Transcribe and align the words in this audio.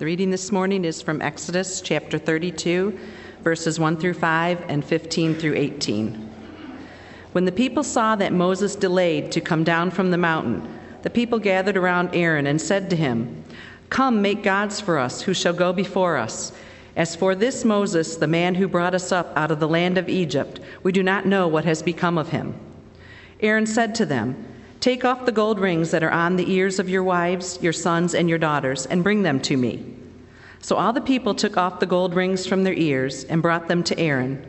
The 0.00 0.06
reading 0.06 0.30
this 0.30 0.50
morning 0.50 0.86
is 0.86 1.02
from 1.02 1.20
Exodus 1.20 1.82
chapter 1.82 2.16
32, 2.16 2.98
verses 3.42 3.78
1 3.78 3.98
through 3.98 4.14
5 4.14 4.64
and 4.68 4.82
15 4.82 5.34
through 5.34 5.56
18. 5.56 6.30
When 7.32 7.44
the 7.44 7.52
people 7.52 7.82
saw 7.82 8.16
that 8.16 8.32
Moses 8.32 8.74
delayed 8.74 9.30
to 9.32 9.42
come 9.42 9.62
down 9.62 9.90
from 9.90 10.10
the 10.10 10.16
mountain, 10.16 10.66
the 11.02 11.10
people 11.10 11.38
gathered 11.38 11.76
around 11.76 12.14
Aaron 12.14 12.46
and 12.46 12.58
said 12.58 12.88
to 12.88 12.96
him, 12.96 13.44
Come, 13.90 14.22
make 14.22 14.42
gods 14.42 14.80
for 14.80 14.98
us, 14.98 15.20
who 15.20 15.34
shall 15.34 15.52
go 15.52 15.72
before 15.72 16.16
us. 16.16 16.52
As 17.00 17.16
for 17.16 17.34
this 17.34 17.64
Moses, 17.64 18.16
the 18.16 18.26
man 18.26 18.56
who 18.56 18.68
brought 18.68 18.94
us 18.94 19.10
up 19.10 19.32
out 19.34 19.50
of 19.50 19.58
the 19.58 19.66
land 19.66 19.96
of 19.96 20.10
Egypt, 20.10 20.60
we 20.82 20.92
do 20.92 21.02
not 21.02 21.24
know 21.24 21.48
what 21.48 21.64
has 21.64 21.82
become 21.82 22.18
of 22.18 22.28
him. 22.28 22.54
Aaron 23.40 23.64
said 23.64 23.94
to 23.94 24.04
them, 24.04 24.36
Take 24.80 25.02
off 25.02 25.24
the 25.24 25.32
gold 25.32 25.58
rings 25.58 25.92
that 25.92 26.02
are 26.02 26.10
on 26.10 26.36
the 26.36 26.52
ears 26.52 26.78
of 26.78 26.90
your 26.90 27.02
wives, 27.02 27.58
your 27.62 27.72
sons, 27.72 28.14
and 28.14 28.28
your 28.28 28.36
daughters, 28.36 28.84
and 28.84 29.02
bring 29.02 29.22
them 29.22 29.40
to 29.40 29.56
me. 29.56 29.82
So 30.60 30.76
all 30.76 30.92
the 30.92 31.00
people 31.00 31.34
took 31.34 31.56
off 31.56 31.80
the 31.80 31.86
gold 31.86 32.14
rings 32.14 32.46
from 32.46 32.64
their 32.64 32.74
ears 32.74 33.24
and 33.24 33.40
brought 33.40 33.66
them 33.66 33.82
to 33.84 33.98
Aaron. 33.98 34.44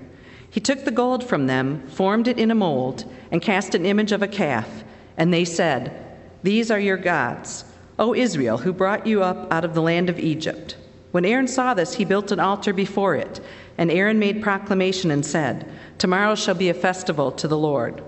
He 0.50 0.60
took 0.60 0.84
the 0.84 0.92
gold 0.92 1.24
from 1.24 1.48
them, 1.48 1.88
formed 1.88 2.28
it 2.28 2.38
in 2.38 2.52
a 2.52 2.56
mold, 2.56 3.10
and 3.32 3.42
cast 3.42 3.76
an 3.76 3.86
image 3.86 4.12
of 4.12 4.24
a 4.24 4.28
calf. 4.28 4.84
And 5.16 5.34
they 5.34 5.46
said, 5.46 6.06
These 6.44 6.70
are 6.70 6.82
your 6.82 6.98
gods, 6.98 7.64
O 7.98 8.14
Israel, 8.14 8.58
who 8.58 8.74
brought 8.74 9.08
you 9.08 9.24
up 9.24 9.50
out 9.54 9.64
of 9.64 9.74
the 9.74 9.82
land 9.82 10.10
of 10.10 10.20
Egypt. 10.20 10.76
When 11.12 11.26
Aaron 11.26 11.48
saw 11.48 11.74
this, 11.74 11.94
he 11.94 12.06
built 12.06 12.32
an 12.32 12.40
altar 12.40 12.74
before 12.74 13.16
it. 13.16 13.42
And 13.78 13.92
Aaron 13.92 14.20
made 14.20 14.42
proclamation 14.42 15.12
and 15.12 15.26
said, 15.26 15.70
Tomorrow 15.98 16.36
shall 16.36 16.56
be 16.56 16.70
a 16.70 16.74
festival 16.74 17.32
to 17.34 17.48
the 17.48 17.58
Lord. 17.58 18.02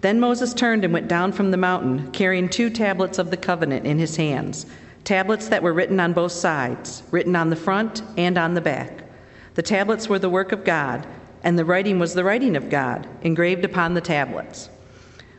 Then 0.00 0.20
Moses 0.20 0.52
turned 0.52 0.84
and 0.84 0.92
went 0.92 1.08
down 1.08 1.32
from 1.32 1.50
the 1.50 1.56
mountain, 1.56 2.10
carrying 2.12 2.48
two 2.48 2.68
tablets 2.68 3.18
of 3.18 3.30
the 3.30 3.36
covenant 3.36 3.86
in 3.86 3.98
his 3.98 4.16
hands, 4.16 4.66
tablets 5.04 5.48
that 5.48 5.62
were 5.62 5.72
written 5.72 5.98
on 5.98 6.12
both 6.12 6.32
sides, 6.32 7.02
written 7.10 7.34
on 7.34 7.48
the 7.48 7.56
front 7.56 8.02
and 8.16 8.36
on 8.36 8.54
the 8.54 8.60
back. 8.60 9.04
The 9.54 9.62
tablets 9.62 10.08
were 10.08 10.18
the 10.18 10.28
work 10.28 10.52
of 10.52 10.64
God, 10.64 11.06
and 11.42 11.58
the 11.58 11.64
writing 11.64 11.98
was 11.98 12.14
the 12.14 12.24
writing 12.24 12.56
of 12.56 12.68
God, 12.70 13.06
engraved 13.22 13.64
upon 13.64 13.94
the 13.94 14.00
tablets. 14.00 14.68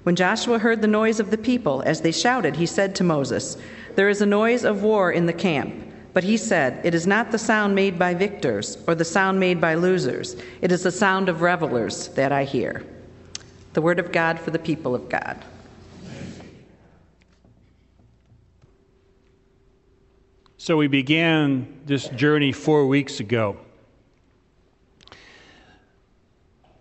When 0.04 0.16
Joshua 0.16 0.60
heard 0.60 0.82
the 0.82 0.88
noise 0.88 1.20
of 1.20 1.32
the 1.32 1.38
people 1.38 1.84
as 1.86 2.02
they 2.02 2.12
shouted, 2.12 2.56
he 2.56 2.66
said 2.66 2.96
to 2.96 3.04
Moses, 3.04 3.58
There 3.96 4.10
is 4.10 4.22
a 4.22 4.26
noise 4.26 4.64
of 4.64 4.84
war 4.84 5.12
in 5.12 5.26
the 5.26 5.34
camp. 5.34 5.74
But 6.16 6.24
he 6.24 6.38
said, 6.38 6.80
It 6.86 6.96
is 6.96 7.06
not 7.06 7.32
the 7.32 7.38
sound 7.38 7.76
made 7.76 8.00
by 8.00 8.14
victors 8.14 8.78
or 8.88 8.96
the 8.96 9.04
sound 9.04 9.38
made 9.38 9.60
by 9.60 9.76
losers. 9.76 10.38
It 10.62 10.72
is 10.72 10.84
the 10.84 10.92
sound 10.92 11.28
of 11.28 11.42
revelers 11.42 12.08
that 12.16 12.32
I 12.32 12.46
hear. 12.46 12.86
The 13.74 13.82
word 13.82 14.00
of 14.00 14.14
God 14.14 14.40
for 14.40 14.50
the 14.50 14.58
people 14.58 14.96
of 14.96 15.10
God. 15.10 15.44
So 20.56 20.78
we 20.78 20.88
began 20.88 21.82
this 21.86 22.08
journey 22.08 22.54
four 22.54 22.88
weeks 22.88 23.20
ago. 23.20 23.58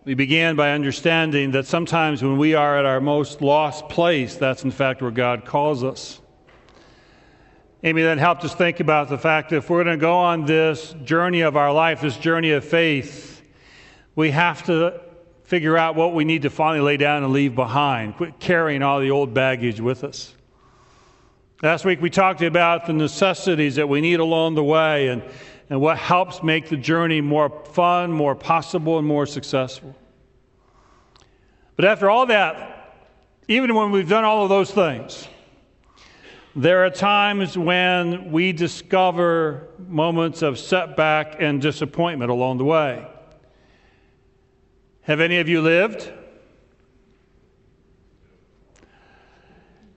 We 0.04 0.14
began 0.14 0.54
by 0.54 0.70
understanding 0.70 1.50
that 1.50 1.66
sometimes 1.66 2.22
when 2.22 2.38
we 2.38 2.54
are 2.54 2.78
at 2.78 2.84
our 2.84 3.00
most 3.00 3.42
lost 3.42 3.88
place, 3.88 4.36
that's 4.36 4.62
in 4.62 4.70
fact 4.70 5.02
where 5.02 5.10
God 5.10 5.44
calls 5.44 5.82
us. 5.82 6.20
Amy 7.86 8.00
then 8.00 8.16
helped 8.16 8.42
us 8.46 8.54
think 8.54 8.80
about 8.80 9.10
the 9.10 9.18
fact 9.18 9.50
that 9.50 9.56
if 9.56 9.68
we're 9.68 9.84
going 9.84 9.98
to 9.98 10.00
go 10.00 10.16
on 10.16 10.46
this 10.46 10.94
journey 11.04 11.42
of 11.42 11.54
our 11.54 11.70
life, 11.70 12.00
this 12.00 12.16
journey 12.16 12.52
of 12.52 12.64
faith, 12.64 13.42
we 14.16 14.30
have 14.30 14.62
to 14.62 15.02
figure 15.42 15.76
out 15.76 15.94
what 15.94 16.14
we 16.14 16.24
need 16.24 16.42
to 16.42 16.50
finally 16.50 16.80
lay 16.80 16.96
down 16.96 17.22
and 17.22 17.30
leave 17.34 17.54
behind. 17.54 18.16
Quit 18.16 18.40
carrying 18.40 18.82
all 18.82 19.00
the 19.00 19.10
old 19.10 19.34
baggage 19.34 19.82
with 19.82 20.02
us. 20.02 20.32
Last 21.62 21.84
week 21.84 22.00
we 22.00 22.08
talked 22.08 22.40
about 22.40 22.86
the 22.86 22.94
necessities 22.94 23.74
that 23.74 23.86
we 23.86 24.00
need 24.00 24.18
along 24.18 24.54
the 24.54 24.64
way 24.64 25.08
and, 25.08 25.22
and 25.68 25.78
what 25.78 25.98
helps 25.98 26.42
make 26.42 26.70
the 26.70 26.78
journey 26.78 27.20
more 27.20 27.50
fun, 27.74 28.10
more 28.10 28.34
possible, 28.34 28.96
and 28.96 29.06
more 29.06 29.26
successful. 29.26 29.94
But 31.76 31.84
after 31.84 32.08
all 32.08 32.24
that, 32.26 32.96
even 33.46 33.74
when 33.74 33.90
we've 33.90 34.08
done 34.08 34.24
all 34.24 34.42
of 34.42 34.48
those 34.48 34.70
things, 34.70 35.28
there 36.56 36.84
are 36.84 36.90
times 36.90 37.58
when 37.58 38.30
we 38.30 38.52
discover 38.52 39.68
moments 39.88 40.42
of 40.42 40.58
setback 40.58 41.36
and 41.40 41.60
disappointment 41.60 42.30
along 42.30 42.58
the 42.58 42.64
way. 42.64 43.04
Have 45.02 45.20
any 45.20 45.38
of 45.38 45.48
you 45.48 45.60
lived? 45.60 46.12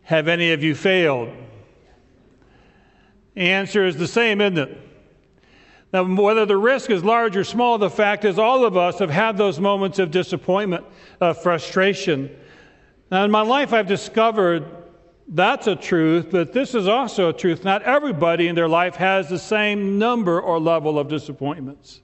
Have 0.02 0.28
any 0.28 0.52
of 0.52 0.64
you 0.64 0.74
failed? 0.74 1.30
The 3.36 3.42
answer 3.42 3.86
is 3.86 3.98
the 3.98 4.08
same, 4.08 4.42
isn't 4.42 4.58
it? 4.58 4.82
Now, 5.94 6.04
whether 6.04 6.46
the 6.46 6.58
risk 6.58 6.90
is 6.90 7.04
large 7.04 7.38
or 7.38 7.44
small, 7.44 7.78
the 7.78 7.90
fact 7.90 8.26
is 8.26 8.40
all 8.40 8.66
of 8.66 8.76
us 8.76 9.00
have 9.00 9.10
had 9.10 9.38
those 9.38 9.60
moments 9.60 10.00
of 10.00 10.12
disappointment, 10.12 10.86
of 11.22 11.42
frustration. 11.42 12.36
Now, 13.12 13.24
in 13.24 13.32
my 13.32 13.42
life, 13.42 13.74
I've 13.74 13.88
discovered 13.88 14.66
that's 15.28 15.68
a 15.68 15.76
truth, 15.76 16.28
but 16.32 16.54
this 16.54 16.74
is 16.74 16.88
also 16.88 17.30
a 17.30 17.34
truth. 17.34 17.64
Not 17.64 17.84
everybody 17.84 18.48
in 18.48 18.56
their 18.56 18.70
life 18.70 18.96
has 18.96 19.30
the 19.30 19.40
same 19.40 20.00
number 20.00 20.40
or 20.40 20.60
level 20.60 20.98
of 20.98 21.10
disappointments. 21.10 22.02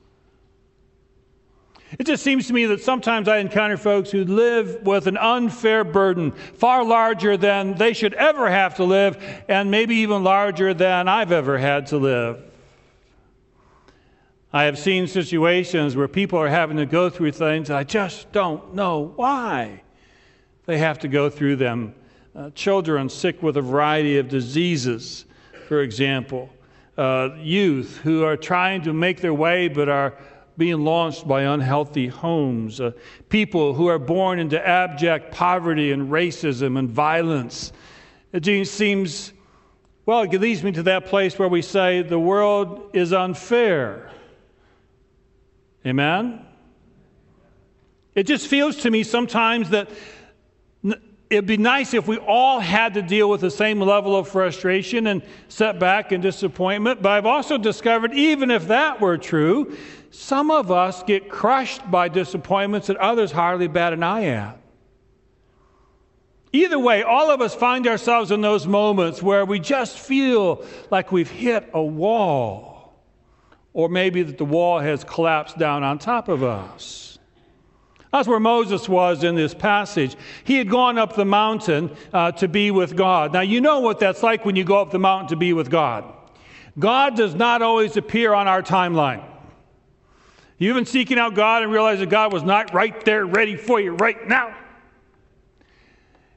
It 2.00 2.08
just 2.08 2.24
seems 2.24 2.48
to 2.48 2.54
me 2.54 2.66
that 2.66 2.82
sometimes 2.82 3.28
I 3.28 3.38
encounter 3.38 3.78
folks 3.78 4.10
who 4.10 4.26
live 4.26 4.82
with 4.82 5.06
an 5.06 5.16
unfair 5.16 5.84
burden, 5.84 6.32
far 6.32 6.84
larger 6.84 7.38
than 7.38 7.76
they 7.76 7.94
should 7.94 8.16
ever 8.16 8.50
have 8.50 8.76
to 8.76 8.84
live, 8.84 9.24
and 9.48 9.70
maybe 9.70 9.98
even 9.98 10.24
larger 10.24 10.74
than 10.74 11.08
I've 11.08 11.32
ever 11.32 11.58
had 11.58 11.88
to 11.88 11.98
live. 11.98 12.44
I 14.52 14.64
have 14.64 14.78
seen 14.78 15.08
situations 15.08 15.96
where 15.96 16.08
people 16.08 16.40
are 16.40 16.50
having 16.50 16.78
to 16.78 16.86
go 16.86 17.10
through 17.10 17.32
things, 17.34 17.70
I 17.70 17.84
just 17.84 18.32
don't 18.32 18.74
know 18.74 19.14
why 19.16 19.84
they 20.66 20.80
have 20.80 21.00
to 21.00 21.08
go 21.08 21.30
through 21.30 21.58
them. 21.58 21.94
Uh, 22.36 22.50
children 22.56 23.10
sick 23.10 23.44
with 23.44 23.58
a 23.58 23.62
variety 23.62 24.18
of 24.18 24.28
diseases, 24.28 25.26
for 25.68 25.82
example, 25.82 26.50
uh, 26.98 27.30
youth 27.38 27.98
who 27.98 28.24
are 28.24 28.36
trying 28.36 28.82
to 28.82 28.92
make 28.92 29.22
their 29.22 29.34
way 29.34 29.68
but 29.68 29.88
are 29.88 30.18
being 30.58 30.84
launched 30.84 31.28
by 31.28 31.44
unhealthy 31.44 32.08
homes, 32.08 32.82
uh, 32.82 32.92
people 33.30 33.76
who 33.76 33.86
are 33.86 34.00
born 34.00 34.40
into 34.40 34.68
abject 34.68 35.32
poverty 35.32 35.92
and 35.92 36.10
racism 36.10 36.80
and 36.80 36.90
violence. 36.90 37.72
It 38.32 38.68
seems, 38.68 39.32
well, 40.08 40.22
it 40.22 40.34
leads 40.34 40.64
me 40.64 40.72
to 40.72 40.84
that 40.84 41.06
place 41.06 41.38
where 41.38 41.48
we 41.48 41.62
say 41.62 42.02
the 42.02 42.20
world 42.20 42.90
is 42.94 43.14
unfair. 43.14 44.10
Amen? 45.86 46.44
It 48.16 48.24
just 48.24 48.48
feels 48.48 48.78
to 48.78 48.90
me 48.90 49.04
sometimes 49.04 49.70
that 49.70 49.88
it'd 51.34 51.48
be 51.48 51.58
nice 51.58 51.94
if 51.94 52.08
we 52.08 52.18
all 52.18 52.60
had 52.60 52.94
to 52.94 53.02
deal 53.02 53.30
with 53.30 53.42
the 53.42 53.52
same 53.52 53.82
level 53.82 54.16
of 54.16 54.28
frustration 54.28 55.08
and 55.08 55.24
setback 55.48 56.12
and 56.12 56.22
disappointment. 56.22 57.02
But 57.02 57.14
I've 57.14 57.26
also 57.26 57.58
discovered, 57.58 58.14
even 58.14 58.52
if 58.52 58.68
that 58.68 59.02
were 59.02 59.18
true, 59.18 59.76
some 60.12 60.52
of 60.52 60.72
us 60.72 61.02
get 61.04 61.30
crushed 61.30 61.90
by 61.90 62.08
disappointments 62.08 62.88
that 62.88 62.98
others 62.98 63.32
hardly 63.32 63.68
bat 63.68 63.94
an 63.94 64.04
eye 64.04 64.26
at. 64.26 64.60
Either 66.52 66.78
way, 66.78 67.02
all 67.02 67.32
of 67.32 67.42
us 67.42 67.56
find 67.56 67.88
ourselves 67.88 68.30
in 68.30 68.42
those 68.42 68.68
moments 68.68 69.24
where 69.24 69.44
we 69.44 69.58
just 69.58 69.98
feel 69.98 70.64
like 70.92 71.12
we've 71.12 71.32
hit 71.32 71.68
a 71.74 71.82
wall, 71.84 72.94
or 73.74 73.90
maybe 73.90 74.22
that 74.22 74.38
the 74.38 74.46
wall 74.46 74.78
has 74.78 75.04
collapsed 75.04 75.58
down 75.58 75.82
on 75.82 75.98
top 75.98 76.30
of 76.30 76.44
us. 76.44 77.13
That's 78.14 78.28
where 78.28 78.40
Moses 78.40 78.88
was 78.88 79.24
in 79.24 79.34
this 79.34 79.56
passage. 79.56 80.16
He 80.44 80.60
had 80.60 80.70
gone 80.70 81.00
up 81.00 81.16
the 81.16 81.26
mountain 81.26 81.90
uh, 82.14 82.32
to 82.34 82.48
be 82.48 82.70
with 82.70 82.96
God. 82.96 83.34
Now, 83.34 83.42
you 83.42 83.60
know 83.60 83.80
what 83.80 84.00
that's 84.00 84.22
like 84.22 84.46
when 84.46 84.56
you 84.56 84.64
go 84.64 84.80
up 84.80 84.92
the 84.92 85.00
mountain 85.00 85.30
to 85.30 85.36
be 85.36 85.52
with 85.52 85.72
God. 85.72 86.14
God 86.78 87.18
does 87.18 87.34
not 87.34 87.64
always 87.64 87.98
appear 87.98 88.32
on 88.36 88.48
our 88.48 88.62
timeline. 88.62 89.26
You've 90.60 90.76
been 90.76 90.86
seeking 90.86 91.18
out 91.18 91.34
God 91.34 91.64
and 91.64 91.72
realized 91.72 92.02
that 92.02 92.12
God 92.12 92.32
was 92.32 92.44
not 92.44 92.72
right 92.72 93.04
there 93.04 93.26
ready 93.26 93.56
for 93.56 93.82
you 93.82 93.94
right 93.94 94.28
now. 94.28 94.56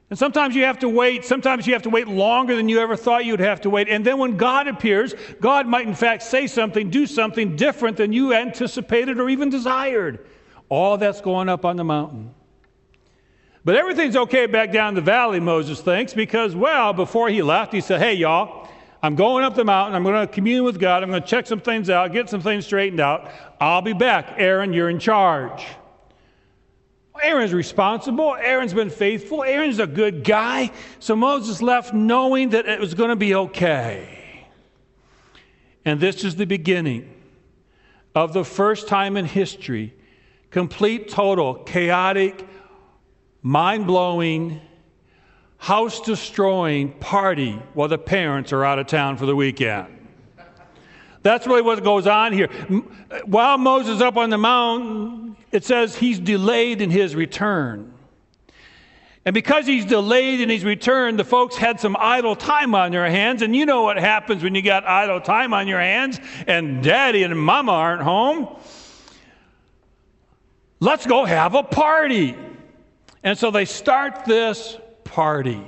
And 0.09 0.17
sometimes 0.17 0.55
you 0.55 0.63
have 0.63 0.79
to 0.79 0.89
wait. 0.89 1.25
Sometimes 1.25 1.67
you 1.67 1.73
have 1.73 1.83
to 1.83 1.91
wait 1.91 2.07
longer 2.07 2.55
than 2.55 2.69
you 2.69 2.79
ever 2.79 2.95
thought 2.95 3.23
you'd 3.23 3.39
have 3.39 3.61
to 3.61 3.69
wait. 3.69 3.87
And 3.87 4.03
then 4.03 4.17
when 4.17 4.35
God 4.35 4.67
appears, 4.67 5.13
God 5.39 5.67
might 5.67 5.85
in 5.85 5.93
fact 5.93 6.23
say 6.23 6.47
something, 6.47 6.89
do 6.89 7.05
something 7.05 7.55
different 7.55 7.97
than 7.97 8.13
you 8.13 8.33
anticipated 8.33 9.19
or 9.19 9.29
even 9.29 9.51
desired. 9.51 10.25
All 10.69 10.97
that's 10.97 11.21
going 11.21 11.49
up 11.49 11.65
on 11.65 11.75
the 11.75 11.83
mountain. 11.83 12.33
But 13.63 13.75
everything's 13.75 14.15
okay 14.15 14.45
back 14.45 14.71
down 14.71 14.95
the 14.95 15.01
valley, 15.01 15.39
Moses 15.39 15.81
thinks, 15.81 16.13
because, 16.13 16.55
well, 16.55 16.93
before 16.93 17.29
he 17.29 17.41
left, 17.41 17.73
he 17.73 17.81
said, 17.81 17.99
Hey, 17.99 18.13
y'all, 18.13 18.69
I'm 19.03 19.15
going 19.15 19.43
up 19.43 19.55
the 19.55 19.65
mountain. 19.65 19.95
I'm 19.95 20.03
going 20.03 20.25
to 20.25 20.33
commune 20.33 20.63
with 20.63 20.79
God. 20.79 21.03
I'm 21.03 21.09
going 21.09 21.21
to 21.21 21.27
check 21.27 21.47
some 21.47 21.59
things 21.59 21.89
out, 21.89 22.11
get 22.13 22.29
some 22.29 22.41
things 22.41 22.65
straightened 22.65 22.99
out. 22.99 23.29
I'll 23.59 23.81
be 23.81 23.93
back. 23.93 24.35
Aaron, 24.37 24.73
you're 24.73 24.89
in 24.89 24.99
charge. 24.99 25.65
Aaron's 27.21 27.53
responsible. 27.53 28.35
Aaron's 28.35 28.73
been 28.73 28.89
faithful. 28.89 29.43
Aaron's 29.43 29.79
a 29.79 29.87
good 29.87 30.23
guy. 30.23 30.71
So 30.99 31.15
Moses 31.15 31.61
left 31.61 31.93
knowing 31.93 32.49
that 32.49 32.67
it 32.67 32.79
was 32.79 32.93
going 32.93 33.09
to 33.09 33.15
be 33.15 33.35
okay. 33.35 34.45
And 35.83 35.99
this 35.99 36.23
is 36.23 36.35
the 36.35 36.45
beginning 36.45 37.13
of 38.13 38.33
the 38.33 38.43
first 38.43 38.87
time 38.87 39.17
in 39.17 39.25
history 39.25 39.93
complete, 40.51 41.09
total, 41.09 41.55
chaotic, 41.55 42.47
mind 43.41 43.87
blowing, 43.87 44.61
house 45.57 46.01
destroying 46.01 46.91
party 46.99 47.53
while 47.73 47.87
the 47.87 47.97
parents 47.97 48.53
are 48.53 48.63
out 48.63 48.79
of 48.79 48.87
town 48.87 49.17
for 49.17 49.25
the 49.25 49.35
weekend. 49.35 49.87
That's 51.23 51.45
really 51.47 51.61
what 51.61 51.83
goes 51.83 52.07
on 52.07 52.31
here. 52.31 52.49
Uh, 53.11 53.19
while 53.25 53.57
Moses 53.57 53.95
is 53.95 54.01
up 54.01 54.15
on 54.17 54.29
the 54.29 54.37
mountain, 54.37 55.35
it 55.51 55.65
says 55.65 55.95
he's 55.95 56.19
delayed 56.19 56.81
in 56.81 56.89
his 56.89 57.15
return. 57.15 57.93
And 59.25 59.33
because 59.33 59.65
he's 59.65 59.83
delayed 59.83 60.39
in 60.39 60.47
his 60.47 60.63
return, 60.63 61.17
the 61.17 61.25
folks 61.25 61.57
had 61.57 61.81
some 61.81 61.97
idle 61.99 62.33
time 62.33 62.73
on 62.73 62.91
their 62.91 63.09
hands. 63.09 63.41
And 63.41 63.53
you 63.53 63.65
know 63.65 63.83
what 63.83 63.97
happens 63.97 64.41
when 64.41 64.55
you 64.55 64.61
got 64.61 64.85
idle 64.85 65.19
time 65.19 65.53
on 65.53 65.67
your 65.67 65.81
hands 65.81 66.21
and 66.47 66.81
daddy 66.81 67.23
and 67.23 67.37
mama 67.37 67.73
aren't 67.73 68.03
home? 68.03 68.47
Let's 70.79 71.05
go 71.05 71.25
have 71.25 71.55
a 71.55 71.63
party. 71.63 72.35
And 73.23 73.37
so 73.37 73.51
they 73.51 73.65
start 73.65 74.25
this 74.25 74.77
party. 75.03 75.63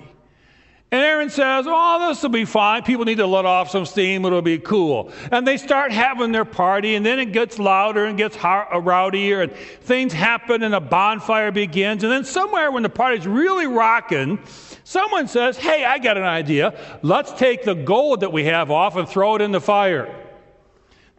And 0.91 1.01
Aaron 1.03 1.29
says, 1.29 1.65
Oh, 1.67 2.09
this 2.09 2.23
will 2.23 2.29
be 2.29 2.45
fine. 2.45 2.81
People 2.81 3.05
need 3.05 3.17
to 3.17 3.27
let 3.27 3.45
off 3.45 3.69
some 3.69 3.85
steam. 3.85 4.25
It'll 4.25 4.41
be 4.41 4.57
cool. 4.57 5.11
And 5.31 5.47
they 5.47 5.57
start 5.57 5.91
having 5.91 6.31
their 6.31 6.45
party, 6.45 6.95
and 6.95 7.05
then 7.05 7.19
it 7.19 7.31
gets 7.31 7.59
louder 7.59 8.05
and 8.05 8.17
gets 8.17 8.35
uh, 8.37 8.65
rowdier, 8.73 9.43
and 9.43 9.51
things 9.51 10.13
happen, 10.13 10.63
and 10.63 10.73
a 10.73 10.79
bonfire 10.79 11.51
begins. 11.51 12.03
And 12.03 12.11
then, 12.11 12.23
somewhere 12.23 12.71
when 12.71 12.81
the 12.81 12.89
party's 12.89 13.27
really 13.27 13.67
rocking, 13.67 14.39
someone 14.83 15.27
says, 15.27 15.57
Hey, 15.57 15.85
I 15.85 15.99
got 15.99 16.17
an 16.17 16.23
idea. 16.23 16.73
Let's 17.03 17.33
take 17.33 17.63
the 17.63 17.75
gold 17.75 18.21
that 18.21 18.33
we 18.33 18.45
have 18.45 18.71
off 18.71 18.95
and 18.95 19.07
throw 19.07 19.35
it 19.35 19.41
in 19.41 19.51
the 19.51 19.61
fire. 19.61 20.28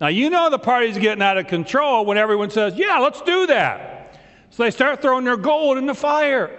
Now, 0.00 0.08
you 0.08 0.30
know 0.30 0.48
the 0.48 0.58
party's 0.58 0.96
getting 0.96 1.22
out 1.22 1.36
of 1.36 1.46
control 1.46 2.06
when 2.06 2.16
everyone 2.16 2.50
says, 2.50 2.74
Yeah, 2.76 2.98
let's 2.98 3.20
do 3.20 3.46
that. 3.48 4.18
So 4.50 4.64
they 4.64 4.70
start 4.70 5.02
throwing 5.02 5.24
their 5.24 5.36
gold 5.36 5.78
in 5.78 5.86
the 5.86 5.94
fire. 5.94 6.56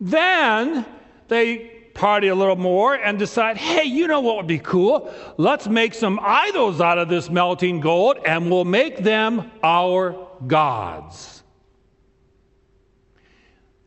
Then 0.00 0.84
they 1.28 1.72
party 1.94 2.28
a 2.28 2.34
little 2.34 2.56
more 2.56 2.94
and 2.94 3.18
decide, 3.18 3.56
hey, 3.56 3.84
you 3.84 4.06
know 4.06 4.20
what 4.20 4.36
would 4.36 4.46
be 4.46 4.58
cool? 4.58 5.12
Let's 5.38 5.66
make 5.66 5.94
some 5.94 6.20
idols 6.22 6.80
out 6.80 6.98
of 6.98 7.08
this 7.08 7.30
melting 7.30 7.80
gold 7.80 8.18
and 8.24 8.50
we'll 8.50 8.66
make 8.66 8.98
them 8.98 9.50
our 9.62 10.28
gods. 10.46 11.42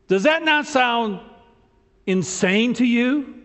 Does 0.07 0.23
that 0.23 0.43
not 0.43 0.65
sound 0.65 1.19
insane 2.07 2.73
to 2.75 2.85
you? 2.85 3.38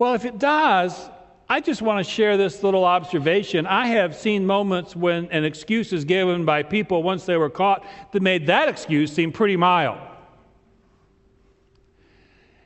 Well, 0.00 0.14
if 0.14 0.24
it 0.24 0.38
does, 0.38 1.10
I 1.46 1.60
just 1.60 1.82
want 1.82 2.02
to 2.02 2.10
share 2.10 2.38
this 2.38 2.62
little 2.62 2.86
observation. 2.86 3.66
I 3.66 3.88
have 3.88 4.16
seen 4.16 4.46
moments 4.46 4.96
when 4.96 5.26
an 5.26 5.44
excuse 5.44 5.92
is 5.92 6.06
given 6.06 6.46
by 6.46 6.62
people 6.62 7.02
once 7.02 7.26
they 7.26 7.36
were 7.36 7.50
caught 7.50 7.84
that 8.12 8.22
made 8.22 8.46
that 8.46 8.70
excuse 8.70 9.12
seem 9.12 9.30
pretty 9.30 9.58
mild. 9.58 9.98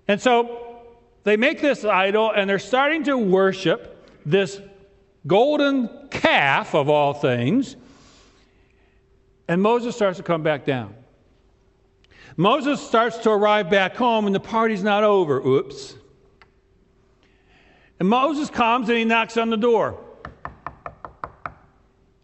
And 0.06 0.22
so 0.22 0.84
they 1.24 1.36
make 1.36 1.60
this 1.60 1.84
idol 1.84 2.30
and 2.30 2.48
they're 2.48 2.60
starting 2.60 3.02
to 3.04 3.18
worship 3.18 4.08
this 4.24 4.60
golden 5.26 5.90
calf 6.10 6.72
of 6.72 6.88
all 6.88 7.14
things. 7.14 7.74
And 9.48 9.60
Moses 9.60 9.96
starts 9.96 10.18
to 10.18 10.22
come 10.22 10.44
back 10.44 10.64
down. 10.64 10.94
Moses 12.36 12.80
starts 12.80 13.18
to 13.18 13.30
arrive 13.30 13.70
back 13.70 13.96
home 13.96 14.26
and 14.26 14.34
the 14.34 14.38
party's 14.38 14.84
not 14.84 15.02
over. 15.02 15.44
Oops. 15.44 15.96
And 17.98 18.08
Moses 18.08 18.50
comes 18.50 18.88
and 18.88 18.98
he 18.98 19.04
knocks 19.04 19.36
on 19.36 19.50
the 19.50 19.56
door. 19.56 19.98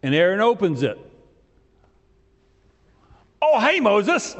And 0.02 0.14
Aaron 0.14 0.40
opens 0.40 0.82
it. 0.82 0.98
Oh, 3.42 3.60
hey, 3.60 3.80
Moses. 3.80 4.36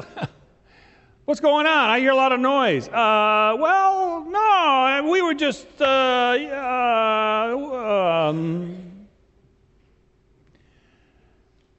What's 1.25 1.39
going 1.39 1.65
on? 1.65 1.89
I 1.89 1.99
hear 1.99 2.11
a 2.11 2.15
lot 2.15 2.31
of 2.31 2.39
noise. 2.39 2.87
Uh, 2.87 3.55
well, 3.59 4.25
no, 4.27 5.07
we 5.09 5.21
were 5.21 5.33
just. 5.33 5.67
Uh, 5.79 5.85
uh, 5.85 8.29
um. 8.29 8.77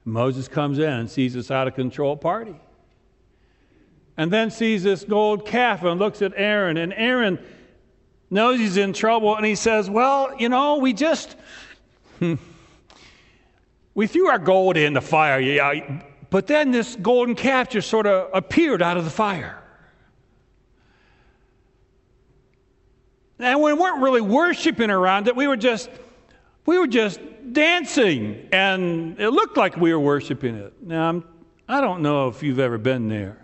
Moses 0.05 0.47
comes 0.47 0.79
in 0.79 0.91
and 0.91 1.09
sees 1.09 1.33
this 1.33 1.49
out 1.49 1.67
of 1.67 1.75
control 1.75 2.17
party. 2.17 2.55
And 4.17 4.31
then 4.31 4.51
sees 4.51 4.83
this 4.83 5.03
gold 5.03 5.45
calf 5.45 5.83
and 5.83 5.99
looks 5.99 6.21
at 6.21 6.33
Aaron. 6.35 6.77
And 6.77 6.93
Aaron 6.93 7.39
knows 8.33 8.59
he's 8.59 8.77
in 8.77 8.91
trouble 8.93 9.35
and 9.35 9.45
he 9.45 9.55
says, 9.55 9.89
Well, 9.89 10.35
you 10.37 10.49
know, 10.49 10.77
we 10.77 10.93
just. 10.93 11.35
we 13.95 14.07
threw 14.07 14.27
our 14.27 14.39
gold 14.39 14.75
in 14.75 14.93
the 14.93 15.01
fire. 15.01 15.39
Yeah, 15.39 16.01
but 16.29 16.47
then 16.47 16.71
this 16.71 16.95
golden 16.95 17.35
calf 17.35 17.69
just 17.69 17.89
sort 17.89 18.07
of 18.07 18.29
appeared 18.33 18.81
out 18.81 18.97
of 18.97 19.05
the 19.05 19.11
fire. 19.11 19.59
And 23.39 23.61
we 23.61 23.73
weren't 23.73 24.01
really 24.01 24.21
worshiping 24.21 24.89
around 24.89 25.27
it. 25.27 25.35
We 25.35 25.47
were 25.47 25.57
just 25.57 25.89
we 26.65 26.79
were 26.79 26.87
just 26.87 27.19
dancing 27.51 28.47
and 28.51 29.19
it 29.19 29.29
looked 29.29 29.57
like 29.57 29.75
we 29.77 29.93
were 29.93 29.99
worshiping 29.99 30.55
it. 30.55 30.73
Now, 30.81 31.09
I'm, 31.09 31.23
I 31.67 31.81
don't 31.81 32.01
know 32.01 32.29
if 32.29 32.41
you've 32.41 32.59
ever 32.59 32.77
been 32.77 33.09
there. 33.09 33.42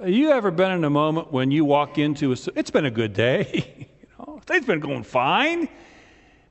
Have 0.00 0.08
you 0.08 0.30
ever 0.30 0.50
been 0.50 0.72
in 0.72 0.84
a 0.84 0.88
moment 0.90 1.30
when 1.30 1.50
you 1.50 1.66
walk 1.66 1.98
into 1.98 2.32
a 2.32 2.36
it's 2.54 2.70
been 2.70 2.86
a 2.86 2.90
good 2.90 3.12
day, 3.12 3.86
you 4.00 4.06
know, 4.18 4.40
things 4.46 4.64
been 4.64 4.80
going 4.80 5.02
fine, 5.02 5.68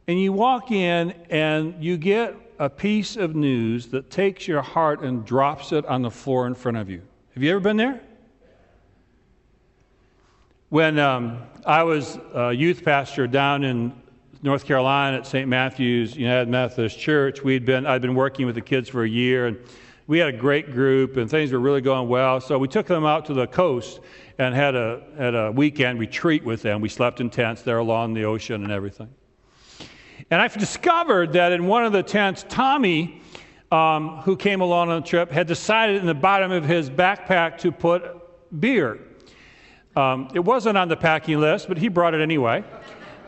and 0.07 0.21
you 0.21 0.31
walk 0.31 0.69
in 0.69 1.15
and 1.31 1.83
you 1.83 1.97
get 1.97 2.35
a 2.59 2.69
piece 2.69 3.15
of 3.15 3.35
news 3.35 3.87
that 3.87 4.11
takes 4.11 4.47
your 4.47 4.61
heart 4.61 5.01
and 5.01 5.25
drops 5.25 5.71
it 5.71 5.83
on 5.87 6.03
the 6.03 6.11
floor 6.11 6.45
in 6.45 6.53
front 6.53 6.77
of 6.77 6.91
you. 6.91 7.01
Have 7.33 7.41
you 7.41 7.49
ever 7.49 7.59
been 7.59 7.77
there? 7.77 7.99
When 10.69 10.99
um, 10.99 11.41
I 11.65 11.81
was 11.81 12.19
a 12.35 12.53
youth 12.53 12.85
pastor 12.85 13.25
down 13.25 13.63
in 13.63 13.99
North 14.43 14.63
Carolina 14.63 15.17
at 15.17 15.25
St. 15.25 15.47
Matthew's 15.47 16.15
United 16.15 16.49
Methodist 16.49 16.99
Church, 16.99 17.43
we'd 17.43 17.65
been 17.65 17.87
I'd 17.87 18.03
been 18.03 18.13
working 18.13 18.45
with 18.45 18.53
the 18.53 18.61
kids 18.61 18.89
for 18.89 19.03
a 19.03 19.09
year, 19.09 19.47
and 19.47 19.57
we 20.09 20.17
had 20.17 20.33
a 20.33 20.37
great 20.37 20.71
group, 20.71 21.17
and 21.17 21.29
things 21.29 21.51
were 21.51 21.59
really 21.59 21.81
going 21.81 22.09
well. 22.09 22.41
So 22.41 22.57
we 22.57 22.67
took 22.67 22.87
them 22.87 23.05
out 23.05 23.25
to 23.25 23.35
the 23.35 23.45
coast 23.45 23.99
and 24.39 24.55
had 24.55 24.73
a 24.73 25.03
had 25.15 25.35
a 25.35 25.51
weekend 25.51 25.99
retreat 25.99 26.43
with 26.43 26.63
them. 26.63 26.81
We 26.81 26.89
slept 26.89 27.21
in 27.21 27.29
tents 27.29 27.61
there 27.61 27.77
along 27.77 28.15
the 28.15 28.25
ocean 28.25 28.63
and 28.63 28.71
everything. 28.71 29.13
And 30.31 30.41
I've 30.41 30.57
discovered 30.57 31.33
that 31.33 31.51
in 31.51 31.67
one 31.67 31.85
of 31.85 31.93
the 31.93 32.01
tents, 32.01 32.43
Tommy, 32.49 33.21
um, 33.71 34.17
who 34.21 34.35
came 34.35 34.61
along 34.61 34.89
on 34.89 35.01
the 35.01 35.07
trip, 35.07 35.29
had 35.29 35.45
decided 35.45 35.97
in 35.97 36.07
the 36.07 36.15
bottom 36.15 36.51
of 36.51 36.65
his 36.65 36.89
backpack 36.89 37.59
to 37.59 37.71
put 37.71 38.01
beer. 38.59 38.99
Um, 39.95 40.29
it 40.33 40.39
wasn't 40.39 40.75
on 40.75 40.87
the 40.87 40.97
packing 40.97 41.39
list, 41.39 41.67
but 41.67 41.77
he 41.77 41.87
brought 41.87 42.15
it 42.15 42.21
anyway. 42.21 42.63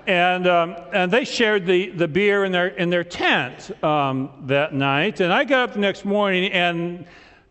And, 0.08 0.48
um, 0.48 0.76
and 0.94 1.12
they 1.12 1.26
shared 1.26 1.66
the, 1.66 1.90
the 1.90 2.08
beer 2.08 2.44
in 2.44 2.52
their, 2.52 2.68
in 2.68 2.90
their 2.90 3.04
tent 3.04 3.72
um, 3.84 4.32
that 4.48 4.74
night. 4.74 5.20
And 5.20 5.32
I 5.32 5.44
got 5.44 5.70
up 5.70 5.74
the 5.74 5.80
next 5.80 6.06
morning, 6.06 6.52
and 6.52 7.06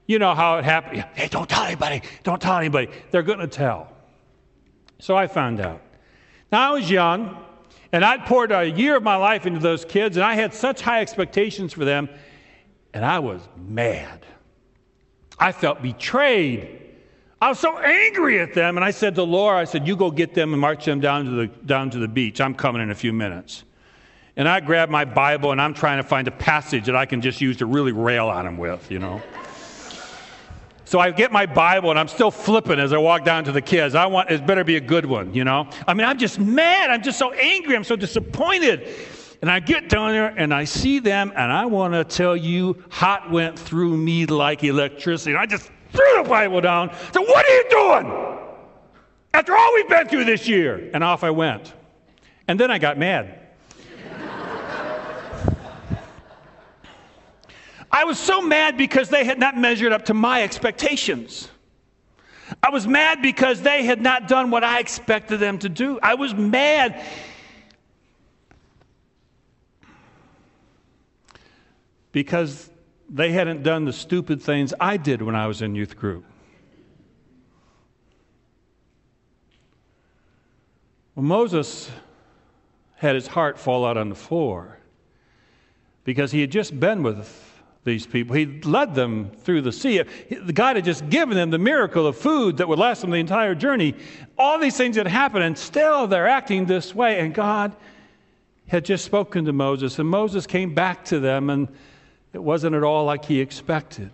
you 0.07 0.19
know 0.19 0.35
how 0.35 0.59
it 0.59 0.65
happened. 0.65 1.05
Hey, 1.15 1.29
don't 1.29 1.49
tell 1.49 1.65
anybody. 1.65 2.03
Don't 2.23 2.41
tell 2.41 2.57
anybody. 2.57 2.89
They're 3.11 3.23
going 3.23 3.39
to 3.39 3.47
tell. 3.47 3.93
So 4.99 5.17
I 5.17 5.27
found 5.27 5.61
out. 5.61 5.81
Now, 6.51 6.71
I 6.71 6.75
was 6.75 6.91
young. 6.91 7.45
And 7.93 8.05
I'd 8.05 8.25
poured 8.25 8.53
a 8.53 8.71
year 8.71 8.97
of 8.97 9.03
my 9.03 9.17
life 9.17 9.47
into 9.47 9.59
those 9.59 9.85
kids, 9.85 10.17
and 10.17 10.25
I 10.25 10.35
had 10.35 10.55
such 10.55 10.81
high 10.81 11.01
expectations 11.01 11.73
for 11.73 11.85
them, 11.85 12.09
and 12.95 13.05
I 13.05 13.19
was 13.19 13.41
mad. 13.57 14.25
I 15.39 15.51
felt 15.51 15.83
betrayed. 15.83 16.80
I 17.43 17.49
was 17.49 17.59
so 17.59 17.79
angry 17.79 18.39
at 18.41 18.53
them, 18.53 18.77
and 18.77 18.85
I 18.85 18.91
said 18.91 19.15
to 19.15 19.23
Laura, 19.23 19.59
I 19.59 19.65
said, 19.65 19.89
You 19.89 19.97
go 19.97 20.11
get 20.11 20.35
them 20.35 20.53
and 20.53 20.61
march 20.61 20.85
them 20.85 21.01
down 21.01 21.25
to 21.25 21.31
the, 21.31 21.47
down 21.47 21.89
to 21.91 21.99
the 21.99 22.09
beach. 22.09 22.41
I'm 22.41 22.55
coming 22.55 22.83
in 22.83 22.91
a 22.91 22.95
few 22.95 23.15
minutes. 23.15 23.65
And 24.37 24.47
I 24.47 24.61
grabbed 24.61 24.93
my 24.93 25.07
Bible, 25.07 25.51
and 25.51 25.61
I'm 25.61 25.73
trying 25.73 25.97
to 25.97 26.03
find 26.03 26.29
a 26.29 26.33
passage 26.33 26.87
that 26.87 26.97
I 26.97 27.07
can 27.07 27.23
just 27.23 27.41
use 27.41 27.57
to 27.59 27.67
really 27.67 27.93
rail 27.93 28.29
on 28.29 28.45
them 28.45 28.59
with, 28.59 28.91
you 28.91 28.99
know. 28.99 29.23
So 30.85 30.99
I 30.99 31.13
get 31.13 31.31
my 31.31 31.47
Bible 31.47 31.91
and 31.91 32.01
I'm 32.01 32.09
still 32.09 32.33
flipping 32.33 32.81
as 32.81 32.93
I 32.93 32.99
walk 32.99 33.25
down 33.25 33.45
to 33.45 33.53
the 33.53 33.63
kids. 33.63 33.95
I 33.95 34.07
want 34.07 34.29
it 34.29 34.45
better 34.45 34.65
be 34.65 34.75
a 34.75 34.81
good 34.81 35.07
one, 35.07 35.33
you 35.33 35.45
know? 35.45 35.71
I 35.87 35.95
mean, 35.95 36.05
I'm 36.05 36.19
just 36.19 36.41
mad. 36.41 36.91
I'm 36.91 37.01
just 37.01 37.17
so 37.17 37.33
angry. 37.33 37.77
I'm 37.77 37.85
so 37.85 37.95
disappointed. 37.95 38.89
And 39.41 39.49
I 39.49 39.61
get 39.61 39.89
down 39.89 40.11
there 40.11 40.35
and 40.37 40.53
I 40.53 40.65
see 40.65 40.99
them, 40.99 41.33
and 41.37 41.53
I 41.53 41.65
want 41.65 41.95
to 41.95 42.03
tell 42.03 42.37
you, 42.37 42.83
hot 42.91 43.31
went 43.31 43.57
through 43.57 43.97
me 43.97 44.27
like 44.27 44.65
electricity. 44.65 45.37
I 45.37 45.47
just 45.47 45.71
threw 45.93 46.23
the 46.23 46.29
Bible 46.29 46.61
down. 46.61 46.91
said, 47.13 47.21
what 47.21 47.49
are 47.49 47.55
you 47.55 47.65
doing? 47.71 48.47
After 49.33 49.57
all 49.57 49.75
we've 49.75 49.89
been 49.89 50.09
through 50.09 50.25
this 50.25 50.49
year. 50.49 50.91
And 50.93 51.05
off 51.05 51.23
I 51.25 51.31
went. 51.31 51.73
And 52.49 52.59
then 52.59 52.71
I 52.71 52.79
got 52.79 52.99
mad. 52.99 53.37
I 57.93 58.05
was 58.05 58.19
so 58.19 58.41
mad 58.41 58.77
because 58.77 59.09
they 59.09 59.25
had 59.25 59.39
not 59.39 59.57
measured 59.57 59.93
up 59.93 60.05
to 60.07 60.15
my 60.15 60.43
expectations. 60.43 61.49
I 62.63 62.71
was 62.71 62.87
mad 62.87 63.21
because 63.23 63.63
they 63.63 63.85
had 63.85 64.01
not 64.01 64.29
done 64.29 64.51
what 64.51 64.65
I 64.65 64.79
expected 64.79 65.39
them 65.39 65.59
to 65.59 65.69
do. 65.69 65.99
I 66.03 66.15
was 66.15 66.35
mad 66.35 67.05
because 72.13 72.71
they 73.13 73.33
hadn't 73.33 73.65
done 73.65 73.85
the 73.85 73.93
stupid 73.93 74.41
things 74.41 74.73
I 74.81 74.97
did 74.97 75.21
when 75.21 75.35
I 75.35 75.49
was 75.49 75.63
in 75.63 75.75
youth 75.75 75.97
group. 75.97 76.25
Well, 81.17 81.25
Moses 81.25 81.91
had 82.95 83.17
his 83.17 83.27
heart 83.27 83.59
fall 83.59 83.85
out 83.85 83.97
on 83.97 84.09
the 84.09 84.15
floor 84.15 84.79
because 86.05 86.31
he 86.31 86.41
had 86.41 86.53
just 86.53 86.79
been 86.79 87.03
with 87.03 87.47
these 87.83 88.07
people. 88.07 88.37
He 88.37 88.47
led 88.61 88.95
them 88.95 89.31
through 89.39 89.63
the 89.63 89.73
sea. 89.73 90.03
God 90.53 90.77
had 90.77 90.85
just 90.85 91.09
given 91.09 91.37
them 91.37 91.51
the 91.51 91.59
miracle 91.59 92.07
of 92.07 92.17
food 92.17 92.59
that 92.59 92.69
would 92.69 92.79
last 92.79 93.01
them 93.01 93.11
the 93.11 93.17
entire 93.17 93.55
journey. 93.55 93.95
All 94.39 94.59
these 94.59 94.77
things 94.77 94.97
had 94.97 95.07
happened, 95.09 95.45
and 95.45 95.59
still 95.59 96.07
they're 96.07 96.29
acting 96.29 96.67
this 96.67 96.95
way. 96.95 97.19
And 97.19 97.35
God 97.35 97.75
had 98.69 98.85
just 98.85 99.05
spoken 99.05 99.47
to 99.47 99.53
Moses, 99.53 99.99
and 99.99 100.09
Moses 100.09 100.47
came 100.47 100.75
back 100.75 101.05
to 101.07 101.19
them, 101.19 101.51
and 101.51 101.69
it 102.33 102.43
wasn't 102.43 102.75
at 102.75 102.83
all 102.83 103.05
like 103.05 103.25
he 103.25 103.41
expected. 103.41 104.11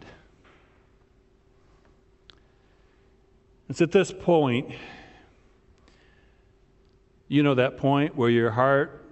It's 3.69 3.81
at 3.81 3.93
this 3.93 4.13
point, 4.13 4.73
you 7.29 7.43
know, 7.43 7.55
that 7.55 7.77
point 7.77 8.17
where 8.17 8.31
your 8.31 8.51
heart 8.51 9.03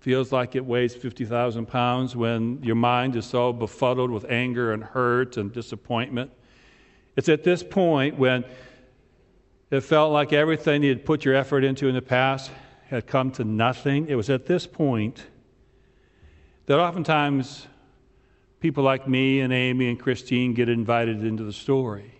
feels 0.00 0.32
like 0.32 0.54
it 0.54 0.64
weighs 0.64 0.94
50,000 0.94 1.66
pounds 1.66 2.16
when 2.16 2.62
your 2.62 2.76
mind 2.76 3.16
is 3.16 3.26
so 3.26 3.52
befuddled 3.52 4.10
with 4.10 4.24
anger 4.30 4.72
and 4.72 4.82
hurt 4.82 5.36
and 5.36 5.52
disappointment. 5.52 6.30
It's 7.16 7.28
at 7.28 7.44
this 7.44 7.62
point 7.62 8.16
when 8.16 8.44
it 9.70 9.80
felt 9.82 10.12
like 10.12 10.32
everything 10.32 10.82
you 10.82 10.88
had 10.88 11.04
put 11.04 11.24
your 11.24 11.34
effort 11.34 11.64
into 11.64 11.86
in 11.86 11.94
the 11.94 12.02
past 12.02 12.50
had 12.88 13.06
come 13.06 13.30
to 13.32 13.44
nothing. 13.44 14.08
It 14.08 14.14
was 14.14 14.30
at 14.30 14.46
this 14.46 14.66
point 14.66 15.26
that 16.66 16.78
oftentimes 16.80 17.66
people 18.60 18.84
like 18.84 19.08
me 19.08 19.40
and 19.40 19.52
Amy 19.52 19.88
and 19.88 19.98
Christine 19.98 20.54
get 20.54 20.68
invited 20.68 21.24
into 21.24 21.42
the 21.42 21.52
story. 21.52 22.12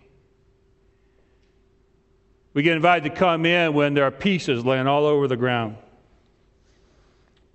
We 2.53 2.63
get 2.63 2.75
invited 2.75 3.09
to 3.09 3.15
come 3.15 3.45
in 3.45 3.73
when 3.73 3.93
there 3.93 4.03
are 4.03 4.11
pieces 4.11 4.65
laying 4.65 4.87
all 4.87 5.05
over 5.05 5.27
the 5.27 5.37
ground 5.37 5.77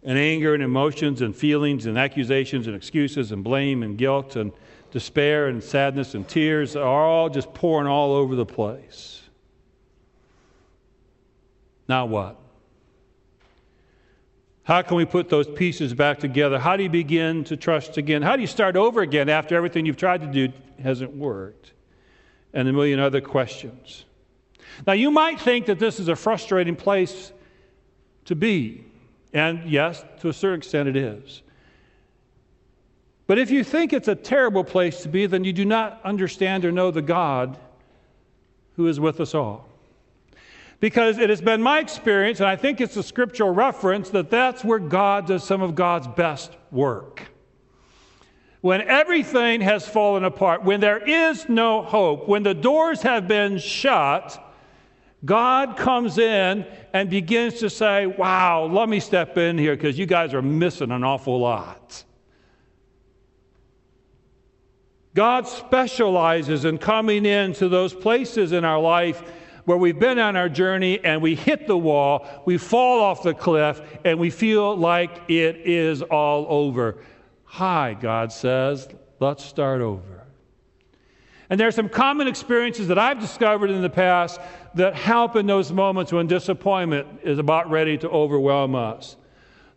and 0.02 0.16
anger 0.16 0.55
and 0.55 0.62
emotions 0.62 1.21
and 1.21 1.35
feelings 1.35 1.87
and 1.87 1.99
accusations 1.99 2.66
and 2.69 2.76
excuses 2.76 3.33
and 3.33 3.43
blame 3.43 3.83
and 3.83 3.99
guilt 3.99 4.37
and 4.37 4.52
despair 4.93 5.49
and 5.49 5.62
sadness 5.62 6.14
and 6.14 6.26
tears 6.28 6.76
are 6.76 7.05
all 7.05 7.28
just 7.28 7.52
pouring 7.52 7.88
all 7.88 8.14
over 8.14 8.37
the 8.37 8.47
place. 8.47 9.21
Now 11.88 12.07
what? 12.07 12.40
How 14.67 14.83
can 14.83 14.97
we 14.97 15.05
put 15.05 15.29
those 15.29 15.47
pieces 15.47 15.95
back 15.95 16.19
together? 16.19 16.59
How 16.59 16.77
do 16.77 16.83
you 16.83 16.91
begin 16.91 17.45
to 17.45 17.57
trust 17.57 17.99
again? 17.99 18.21
How 18.21 18.35
do 18.35 18.43
you 18.43 18.49
start 18.49 18.75
over 18.75 19.01
again 19.01 19.29
after 19.29 19.55
everything 19.55 19.87
you've 19.87 19.97
tried 19.97 20.23
to 20.23 20.27
do 20.27 20.53
hasn't 20.83 21.15
worked? 21.15 21.71
And 22.53 22.67
a 22.67 22.73
million 22.73 22.99
other 22.99 23.21
questions. 23.21 24.05
Now, 24.85 24.95
you 24.95 25.13
might 25.13 25.41
think 25.41 25.67
that 25.67 25.79
this 25.79 26.01
is 26.01 26.09
a 26.09 26.17
frustrating 26.17 26.75
place 26.75 27.31
to 28.25 28.35
be. 28.35 28.85
And 29.33 29.71
yes, 29.71 30.05
to 30.23 30.31
a 30.31 30.33
certain 30.33 30.59
extent 30.59 30.89
it 30.89 30.97
is. 30.97 31.43
But 33.29 33.39
if 33.39 33.53
you 33.53 33.63
think 33.63 33.93
it's 33.93 34.09
a 34.09 34.17
terrible 34.17 34.65
place 34.65 35.03
to 35.03 35.09
be, 35.09 35.27
then 35.27 35.45
you 35.45 35.53
do 35.53 35.65
not 35.65 36.01
understand 36.03 36.65
or 36.65 36.73
know 36.73 36.91
the 36.91 37.03
God 37.03 37.57
who 38.75 38.89
is 38.89 38.99
with 38.99 39.21
us 39.21 39.33
all. 39.33 39.69
Because 40.78 41.18
it 41.18 41.30
has 41.30 41.40
been 41.40 41.62
my 41.62 41.78
experience, 41.78 42.40
and 42.40 42.49
I 42.49 42.56
think 42.56 42.80
it's 42.80 42.97
a 42.97 43.02
scriptural 43.02 43.50
reference, 43.50 44.11
that 44.11 44.30
that's 44.30 44.62
where 44.62 44.78
God 44.78 45.26
does 45.26 45.42
some 45.42 45.62
of 45.62 45.75
God's 45.75 46.06
best 46.09 46.52
work. 46.71 47.23
When 48.61 48.83
everything 48.83 49.61
has 49.62 49.87
fallen 49.87 50.25
apart, 50.25 50.64
when 50.64 50.80
there 50.80 50.99
is 50.99 51.49
no 51.49 51.83
hope, 51.83 52.28
when 52.28 52.42
the 52.42 52.54
doors 52.54 53.02
have 53.02 53.28
been 53.28 53.59
shut, 53.59 54.42
God 55.25 55.76
comes 55.76 56.18
in 56.18 56.66
and 56.92 57.09
begins 57.09 57.54
to 57.61 57.71
say, 57.71 58.06
Wow, 58.06 58.66
let 58.66 58.88
me 58.88 59.00
step 59.00 59.38
in 59.38 59.56
here 59.56 59.76
because 59.76 59.99
you 59.99 60.06
guys 60.06 60.35
are 60.35 60.42
missing 60.42 60.90
an 60.90 61.04
awful 61.04 61.38
lot. 61.38 62.04
God 65.14 65.49
specializes 65.49 66.66
in 66.66 66.76
coming 66.76 67.25
into 67.25 67.71
those 67.71 67.95
places 67.95 68.52
in 68.52 68.64
our 68.64 68.78
life 68.78 69.23
where 69.67 69.77
we've 69.77 69.99
been 69.99 70.19
on 70.19 70.37
our 70.37 70.49
journey 70.49 71.01
and 71.05 71.21
we 71.21 71.35
hit 71.35 71.67
the 71.67 71.77
wall, 71.77 72.27
we 72.47 72.57
fall 72.57 73.03
off 73.03 73.23
the 73.23 73.35
cliff, 73.35 73.83
and 74.05 74.19
we 74.19 74.31
feel 74.31 74.77
like 74.77 75.29
it 75.29 75.57
is 75.57 76.03
all 76.03 76.47
over. 76.49 76.97
Hi, 77.45 77.95
God 77.95 78.33
says, 78.33 78.89
let's 79.21 79.45
start 79.45 79.81
over. 79.83 80.25
And 81.51 81.61
there 81.61 81.69
are 81.69 81.73
some 81.73 81.89
common 81.89 82.29
experiences 82.29 82.89
that 82.89 82.99
I've 82.99 83.21
discovered 83.21 83.71
in 83.71 83.83
the 83.83 83.91
past 83.91 84.41
that 84.75 84.95
help 84.95 85.37
in 85.37 85.47
those 85.47 85.73
moments 85.73 86.13
when 86.13 86.27
disappointment 86.27 87.21
is 87.23 87.39
about 87.39 87.71
ready 87.71 87.99
to 87.99 88.09
overwhelm 88.09 88.75
us. 88.75 89.17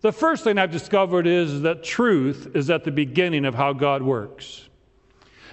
The 0.01 0.11
first 0.11 0.43
thing 0.43 0.57
I've 0.57 0.71
discovered 0.71 1.27
is 1.27 1.61
that 1.61 1.83
truth 1.83 2.51
is 2.53 2.69
at 2.69 2.83
the 2.83 2.91
beginning 2.91 3.45
of 3.45 3.55
how 3.55 3.73
God 3.73 4.01
works. 4.01 4.67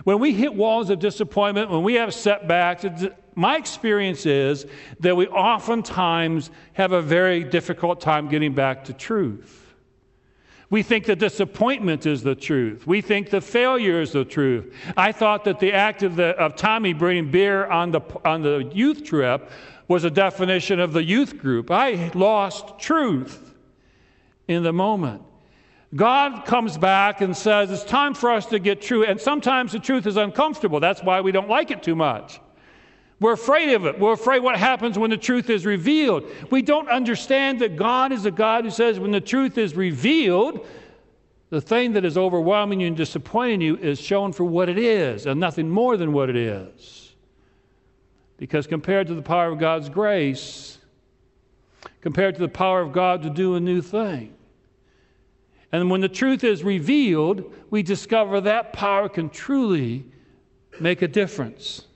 When 0.04 0.18
we 0.20 0.32
hit 0.32 0.54
walls 0.54 0.90
of 0.90 0.98
disappointment, 0.98 1.70
when 1.70 1.82
we 1.82 1.94
have 1.94 2.12
setbacks, 2.12 2.84
my 3.36 3.56
experience 3.56 4.24
is 4.24 4.66
that 5.00 5.14
we 5.14 5.28
oftentimes 5.28 6.50
have 6.72 6.92
a 6.92 7.02
very 7.02 7.44
difficult 7.44 8.00
time 8.00 8.28
getting 8.28 8.54
back 8.54 8.84
to 8.84 8.94
truth. 8.94 9.74
We 10.70 10.82
think 10.82 11.04
that 11.04 11.18
disappointment 11.18 12.06
is 12.06 12.22
the 12.22 12.34
truth. 12.34 12.86
We 12.86 13.02
think 13.02 13.30
the 13.30 13.42
failure 13.42 14.00
is 14.00 14.12
the 14.12 14.24
truth. 14.24 14.74
I 14.96 15.12
thought 15.12 15.44
that 15.44 15.60
the 15.60 15.74
act 15.74 16.02
of, 16.02 16.16
the, 16.16 16.30
of 16.30 16.56
Tommy 16.56 16.94
bringing 16.94 17.30
beer 17.30 17.66
on 17.66 17.92
the, 17.92 18.00
on 18.24 18.42
the 18.42 18.70
youth 18.74 19.04
trip 19.04 19.50
was 19.86 20.04
a 20.04 20.10
definition 20.10 20.80
of 20.80 20.94
the 20.94 21.04
youth 21.04 21.38
group. 21.38 21.70
I 21.70 22.10
lost 22.14 22.78
truth 22.80 23.54
in 24.48 24.62
the 24.62 24.72
moment. 24.72 25.22
God 25.94 26.46
comes 26.46 26.76
back 26.78 27.20
and 27.20 27.36
says, 27.36 27.70
It's 27.70 27.84
time 27.84 28.14
for 28.14 28.32
us 28.32 28.46
to 28.46 28.58
get 28.58 28.82
true. 28.82 29.04
And 29.04 29.20
sometimes 29.20 29.72
the 29.72 29.78
truth 29.78 30.06
is 30.06 30.16
uncomfortable. 30.16 30.80
That's 30.80 31.02
why 31.02 31.20
we 31.20 31.32
don't 31.32 31.48
like 31.48 31.70
it 31.70 31.82
too 31.82 31.94
much. 31.94 32.40
We're 33.18 33.32
afraid 33.32 33.72
of 33.72 33.86
it. 33.86 33.98
We're 33.98 34.12
afraid 34.12 34.40
what 34.40 34.56
happens 34.56 34.98
when 34.98 35.10
the 35.10 35.16
truth 35.16 35.48
is 35.48 35.64
revealed. 35.64 36.24
We 36.50 36.60
don't 36.60 36.88
understand 36.88 37.60
that 37.60 37.76
God 37.76 38.12
is 38.12 38.26
a 38.26 38.30
God 38.30 38.64
who 38.64 38.70
says 38.70 39.00
when 39.00 39.10
the 39.10 39.20
truth 39.20 39.56
is 39.56 39.74
revealed, 39.74 40.66
the 41.48 41.60
thing 41.60 41.92
that 41.92 42.04
is 42.04 42.18
overwhelming 42.18 42.80
you 42.80 42.88
and 42.88 42.96
disappointing 42.96 43.62
you 43.62 43.76
is 43.76 43.98
shown 44.00 44.32
for 44.32 44.44
what 44.44 44.68
it 44.68 44.78
is 44.78 45.24
and 45.26 45.40
nothing 45.40 45.70
more 45.70 45.96
than 45.96 46.12
what 46.12 46.28
it 46.28 46.36
is. 46.36 47.14
Because 48.36 48.66
compared 48.66 49.06
to 49.06 49.14
the 49.14 49.22
power 49.22 49.50
of 49.50 49.58
God's 49.58 49.88
grace, 49.88 50.78
compared 52.02 52.34
to 52.34 52.40
the 52.40 52.48
power 52.48 52.82
of 52.82 52.92
God 52.92 53.22
to 53.22 53.30
do 53.30 53.54
a 53.54 53.60
new 53.60 53.80
thing, 53.80 54.34
and 55.72 55.90
when 55.90 56.00
the 56.00 56.08
truth 56.08 56.44
is 56.44 56.62
revealed, 56.62 57.52
we 57.70 57.82
discover 57.82 58.40
that 58.42 58.72
power 58.72 59.08
can 59.08 59.30
truly 59.30 60.04
make 60.80 61.02
a 61.02 61.08
difference. 61.08 61.86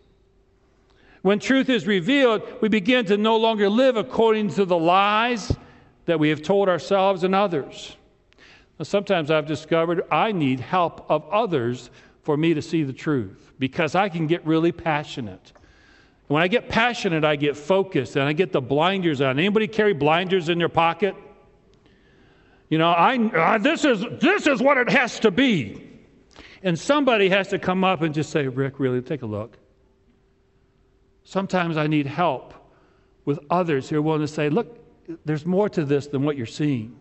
When 1.23 1.39
truth 1.39 1.69
is 1.69 1.87
revealed, 1.87 2.43
we 2.61 2.69
begin 2.69 3.05
to 3.07 3.17
no 3.17 3.37
longer 3.37 3.69
live 3.69 3.97
according 3.97 4.51
to 4.51 4.65
the 4.65 4.79
lies 4.79 5.55
that 6.07 6.19
we 6.19 6.31
have 6.31 6.43
told 6.43 6.69
ourselves 6.69 7.25
and 7.25 7.35
others. 7.35 7.97
Now, 8.79 8.85
sometimes 8.85 9.31
I've 9.31 9.47
discovered 9.47 10.03
I 10.11 10.33
need 10.33 10.61
help 10.61 11.05
of 11.11 11.29
others 11.31 11.91
for 12.23 12.37
me 12.37 12.55
to 12.55 12.63
see 12.63 12.83
the 12.83 12.93
truth 12.93 13.53
because 13.59 13.95
I 13.95 14.09
can 14.09 14.27
get 14.27 14.45
really 14.47 14.73
passionate. 14.73 15.53
When 16.29 16.43
I 16.43 16.49
get 16.49 16.69
passionate, 16.69 17.25
I 17.25 17.37
get 17.37 17.57
focused 17.57 18.17
and 18.17 18.25
I 18.25 18.33
get 18.33 18.53
the 18.53 18.61
blinders 18.61 19.21
on. 19.21 19.39
Anybody 19.39 19.67
carry 19.67 19.93
blinders 19.93 20.49
in 20.49 20.59
their 20.59 20.69
pocket? 20.69 21.15
You 22.71 22.79
know, 22.79 22.89
I, 22.89 23.59
this, 23.59 23.85
is, 23.85 24.05
this 24.21 24.47
is 24.47 24.63
what 24.63 24.79
it 24.79 24.89
has 24.89 25.19
to 25.21 25.31
be. 25.31 25.87
And 26.63 26.79
somebody 26.79 27.29
has 27.29 27.49
to 27.49 27.59
come 27.59 27.85
up 27.85 28.03
and 28.03 28.15
just 28.15 28.31
say, 28.31 28.47
Rick, 28.47 28.79
really, 28.79 29.03
take 29.03 29.23
a 29.23 29.27
look. 29.27 29.59
Sometimes 31.25 31.77
I 31.77 31.87
need 31.87 32.07
help 32.07 32.55
with 33.25 33.39
others 33.51 33.89
who 33.89 33.97
are 33.99 34.03
willing 34.03 34.23
to 34.23 34.29
say, 34.29 34.49
look, 34.49 34.79
there's 35.25 35.47
more 35.47 35.69
to 35.69 35.85
this 35.85 36.07
than 36.07 36.23
what 36.23 36.37
you're 36.37 36.47
seeing. 36.47 36.97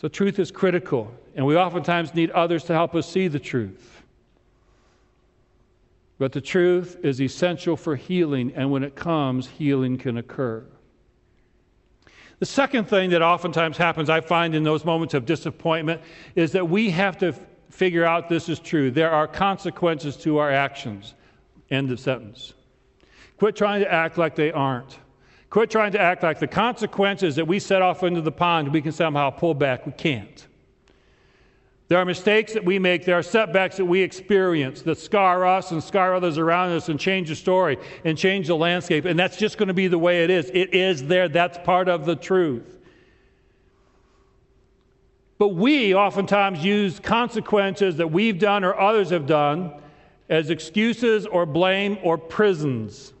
So, 0.00 0.08
truth 0.08 0.38
is 0.38 0.50
critical, 0.50 1.12
and 1.34 1.44
we 1.44 1.56
oftentimes 1.56 2.14
need 2.14 2.30
others 2.30 2.64
to 2.64 2.72
help 2.72 2.94
us 2.94 3.06
see 3.06 3.28
the 3.28 3.38
truth. 3.38 4.02
But 6.18 6.32
the 6.32 6.40
truth 6.40 6.98
is 7.02 7.20
essential 7.20 7.76
for 7.76 7.96
healing, 7.96 8.52
and 8.54 8.70
when 8.70 8.82
it 8.82 8.94
comes, 8.94 9.46
healing 9.48 9.98
can 9.98 10.16
occur. 10.16 10.64
The 12.38 12.46
second 12.46 12.86
thing 12.86 13.10
that 13.10 13.20
oftentimes 13.20 13.76
happens, 13.76 14.08
I 14.08 14.22
find 14.22 14.54
in 14.54 14.62
those 14.62 14.86
moments 14.86 15.12
of 15.12 15.26
disappointment, 15.26 16.00
is 16.34 16.52
that 16.52 16.68
we 16.68 16.88
have 16.90 17.18
to 17.18 17.34
figure 17.70 18.04
out 18.04 18.28
this 18.28 18.48
is 18.48 18.58
true. 18.58 18.90
There 18.90 19.10
are 19.10 19.26
consequences 19.26 20.16
to 20.18 20.38
our 20.38 20.50
actions. 20.50 21.14
End 21.70 21.90
of 21.90 22.00
sentence. 22.00 22.52
Quit 23.38 23.56
trying 23.56 23.80
to 23.80 23.90
act 23.90 24.18
like 24.18 24.34
they 24.34 24.52
aren't. 24.52 24.98
Quit 25.48 25.70
trying 25.70 25.92
to 25.92 26.00
act 26.00 26.22
like 26.22 26.38
the 26.38 26.46
consequences 26.46 27.36
that 27.36 27.46
we 27.46 27.58
set 27.58 27.82
off 27.82 28.02
into 28.02 28.20
the 28.20 28.32
pond, 28.32 28.72
we 28.72 28.82
can 28.82 28.92
somehow 28.92 29.30
pull 29.30 29.54
back. 29.54 29.86
We 29.86 29.92
can't. 29.92 30.46
There 31.88 31.98
are 31.98 32.04
mistakes 32.04 32.52
that 32.52 32.64
we 32.64 32.78
make, 32.78 33.04
there 33.04 33.18
are 33.18 33.22
setbacks 33.22 33.76
that 33.78 33.84
we 33.84 34.00
experience 34.00 34.82
that 34.82 34.96
scar 34.96 35.44
us 35.44 35.72
and 35.72 35.82
scar 35.82 36.14
others 36.14 36.38
around 36.38 36.70
us 36.70 36.88
and 36.88 37.00
change 37.00 37.30
the 37.30 37.34
story 37.34 37.78
and 38.04 38.16
change 38.16 38.46
the 38.46 38.54
landscape. 38.54 39.06
And 39.06 39.18
that's 39.18 39.36
just 39.36 39.58
going 39.58 39.66
to 39.66 39.74
be 39.74 39.88
the 39.88 39.98
way 39.98 40.22
it 40.22 40.30
is. 40.30 40.50
It 40.54 40.72
is 40.72 41.02
there, 41.02 41.28
that's 41.28 41.58
part 41.64 41.88
of 41.88 42.06
the 42.06 42.14
truth. 42.14 42.79
But 45.40 45.54
we 45.54 45.94
oftentimes 45.94 46.62
use 46.62 47.00
consequences 47.00 47.96
that 47.96 48.12
we've 48.12 48.38
done 48.38 48.62
or 48.62 48.78
others 48.78 49.08
have 49.08 49.24
done 49.24 49.72
as 50.28 50.50
excuses 50.50 51.24
or 51.24 51.46
blame 51.46 51.96
or 52.02 52.18
prisons 52.18 53.14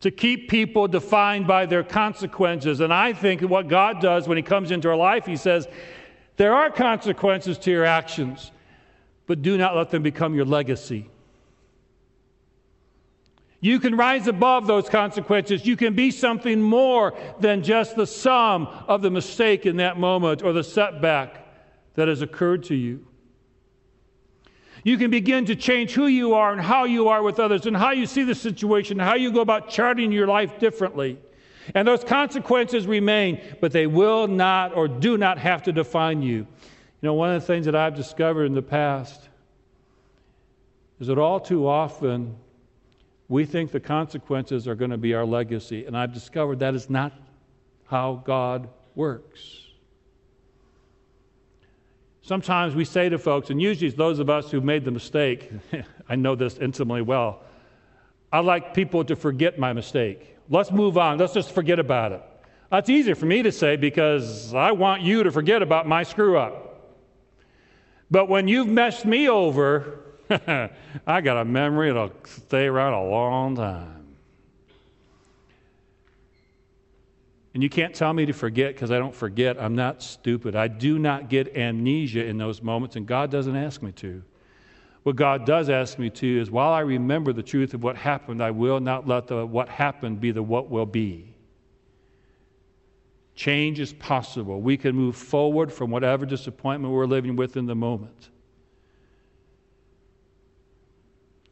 to 0.00 0.10
keep 0.10 0.50
people 0.50 0.88
defined 0.88 1.46
by 1.46 1.66
their 1.66 1.84
consequences. 1.84 2.80
And 2.80 2.92
I 2.92 3.12
think 3.12 3.42
what 3.42 3.68
God 3.68 4.00
does 4.00 4.26
when 4.26 4.36
He 4.36 4.42
comes 4.42 4.72
into 4.72 4.88
our 4.88 4.96
life, 4.96 5.24
He 5.24 5.36
says, 5.36 5.68
There 6.36 6.52
are 6.52 6.68
consequences 6.68 7.58
to 7.58 7.70
your 7.70 7.84
actions, 7.84 8.50
but 9.28 9.40
do 9.40 9.56
not 9.56 9.76
let 9.76 9.90
them 9.90 10.02
become 10.02 10.34
your 10.34 10.46
legacy. 10.46 11.08
You 13.64 13.80
can 13.80 13.96
rise 13.96 14.26
above 14.26 14.66
those 14.66 14.90
consequences. 14.90 15.64
You 15.64 15.74
can 15.74 15.94
be 15.94 16.10
something 16.10 16.60
more 16.60 17.14
than 17.40 17.62
just 17.62 17.96
the 17.96 18.06
sum 18.06 18.66
of 18.86 19.00
the 19.00 19.10
mistake 19.10 19.64
in 19.64 19.78
that 19.78 19.98
moment 19.98 20.42
or 20.42 20.52
the 20.52 20.62
setback 20.62 21.46
that 21.94 22.06
has 22.06 22.20
occurred 22.20 22.64
to 22.64 22.74
you. 22.74 23.06
You 24.82 24.98
can 24.98 25.10
begin 25.10 25.46
to 25.46 25.56
change 25.56 25.92
who 25.92 26.08
you 26.08 26.34
are 26.34 26.52
and 26.52 26.60
how 26.60 26.84
you 26.84 27.08
are 27.08 27.22
with 27.22 27.40
others 27.40 27.64
and 27.64 27.74
how 27.74 27.92
you 27.92 28.04
see 28.04 28.22
the 28.22 28.34
situation, 28.34 28.98
how 28.98 29.14
you 29.14 29.32
go 29.32 29.40
about 29.40 29.70
charting 29.70 30.12
your 30.12 30.26
life 30.26 30.58
differently. 30.58 31.18
And 31.74 31.88
those 31.88 32.04
consequences 32.04 32.86
remain, 32.86 33.40
but 33.62 33.72
they 33.72 33.86
will 33.86 34.28
not 34.28 34.76
or 34.76 34.88
do 34.88 35.16
not 35.16 35.38
have 35.38 35.62
to 35.62 35.72
define 35.72 36.20
you. 36.20 36.36
You 36.36 36.46
know, 37.00 37.14
one 37.14 37.34
of 37.34 37.40
the 37.40 37.46
things 37.46 37.64
that 37.64 37.74
I've 37.74 37.94
discovered 37.94 38.44
in 38.44 38.52
the 38.52 38.60
past 38.60 39.26
is 41.00 41.06
that 41.06 41.16
all 41.16 41.40
too 41.40 41.66
often 41.66 42.36
we 43.28 43.44
think 43.44 43.70
the 43.70 43.80
consequences 43.80 44.68
are 44.68 44.74
going 44.74 44.90
to 44.90 44.98
be 44.98 45.14
our 45.14 45.24
legacy. 45.24 45.86
And 45.86 45.96
I've 45.96 46.12
discovered 46.12 46.58
that 46.58 46.74
is 46.74 46.90
not 46.90 47.12
how 47.86 48.22
God 48.24 48.68
works. 48.94 49.60
Sometimes 52.22 52.74
we 52.74 52.84
say 52.84 53.08
to 53.08 53.18
folks, 53.18 53.50
and 53.50 53.60
usually 53.60 53.88
it's 53.88 53.96
those 53.96 54.18
of 54.18 54.30
us 54.30 54.50
who've 54.50 54.64
made 54.64 54.84
the 54.84 54.90
mistake, 54.90 55.50
I 56.08 56.16
know 56.16 56.34
this 56.34 56.56
intimately 56.58 57.02
well. 57.02 57.42
I 58.32 58.40
like 58.40 58.74
people 58.74 59.04
to 59.04 59.16
forget 59.16 59.58
my 59.58 59.72
mistake. 59.72 60.36
Let's 60.48 60.70
move 60.70 60.98
on. 60.98 61.18
Let's 61.18 61.34
just 61.34 61.52
forget 61.52 61.78
about 61.78 62.12
it. 62.12 62.22
That's 62.70 62.90
easier 62.90 63.14
for 63.14 63.26
me 63.26 63.42
to 63.42 63.52
say 63.52 63.76
because 63.76 64.52
I 64.54 64.72
want 64.72 65.02
you 65.02 65.22
to 65.22 65.30
forget 65.30 65.62
about 65.62 65.86
my 65.86 66.02
screw 66.02 66.36
up. 66.36 66.94
But 68.10 68.28
when 68.28 68.48
you've 68.48 68.68
messed 68.68 69.04
me 69.04 69.28
over, 69.28 70.03
I 71.06 71.20
got 71.20 71.36
a 71.38 71.44
memory 71.44 71.88
that'll 71.88 72.12
stay 72.24 72.66
around 72.66 72.94
a 72.94 73.04
long 73.04 73.56
time. 73.56 74.04
And 77.54 77.62
you 77.62 77.70
can't 77.70 77.94
tell 77.94 78.12
me 78.12 78.26
to 78.26 78.32
forget 78.32 78.74
because 78.74 78.90
I 78.90 78.98
don't 78.98 79.14
forget. 79.14 79.60
I'm 79.62 79.76
not 79.76 80.02
stupid. 80.02 80.56
I 80.56 80.66
do 80.66 80.98
not 80.98 81.28
get 81.28 81.56
amnesia 81.56 82.24
in 82.24 82.36
those 82.36 82.60
moments, 82.60 82.96
and 82.96 83.06
God 83.06 83.30
doesn't 83.30 83.54
ask 83.54 83.80
me 83.80 83.92
to. 83.92 84.22
What 85.04 85.16
God 85.16 85.44
does 85.44 85.70
ask 85.70 85.98
me 85.98 86.10
to 86.10 86.40
is 86.40 86.50
while 86.50 86.72
I 86.72 86.80
remember 86.80 87.32
the 87.32 87.42
truth 87.42 87.74
of 87.74 87.82
what 87.82 87.96
happened, 87.96 88.42
I 88.42 88.50
will 88.50 88.80
not 88.80 89.06
let 89.06 89.28
the 89.28 89.46
what 89.46 89.68
happened 89.68 90.20
be 90.20 90.32
the 90.32 90.42
what 90.42 90.68
will 90.68 90.86
be. 90.86 91.34
Change 93.36 93.80
is 93.80 93.92
possible. 93.92 94.60
We 94.60 94.76
can 94.76 94.96
move 94.96 95.14
forward 95.14 95.72
from 95.72 95.90
whatever 95.90 96.24
disappointment 96.24 96.92
we're 96.92 97.06
living 97.06 97.36
with 97.36 97.56
in 97.56 97.66
the 97.66 97.74
moment. 97.74 98.30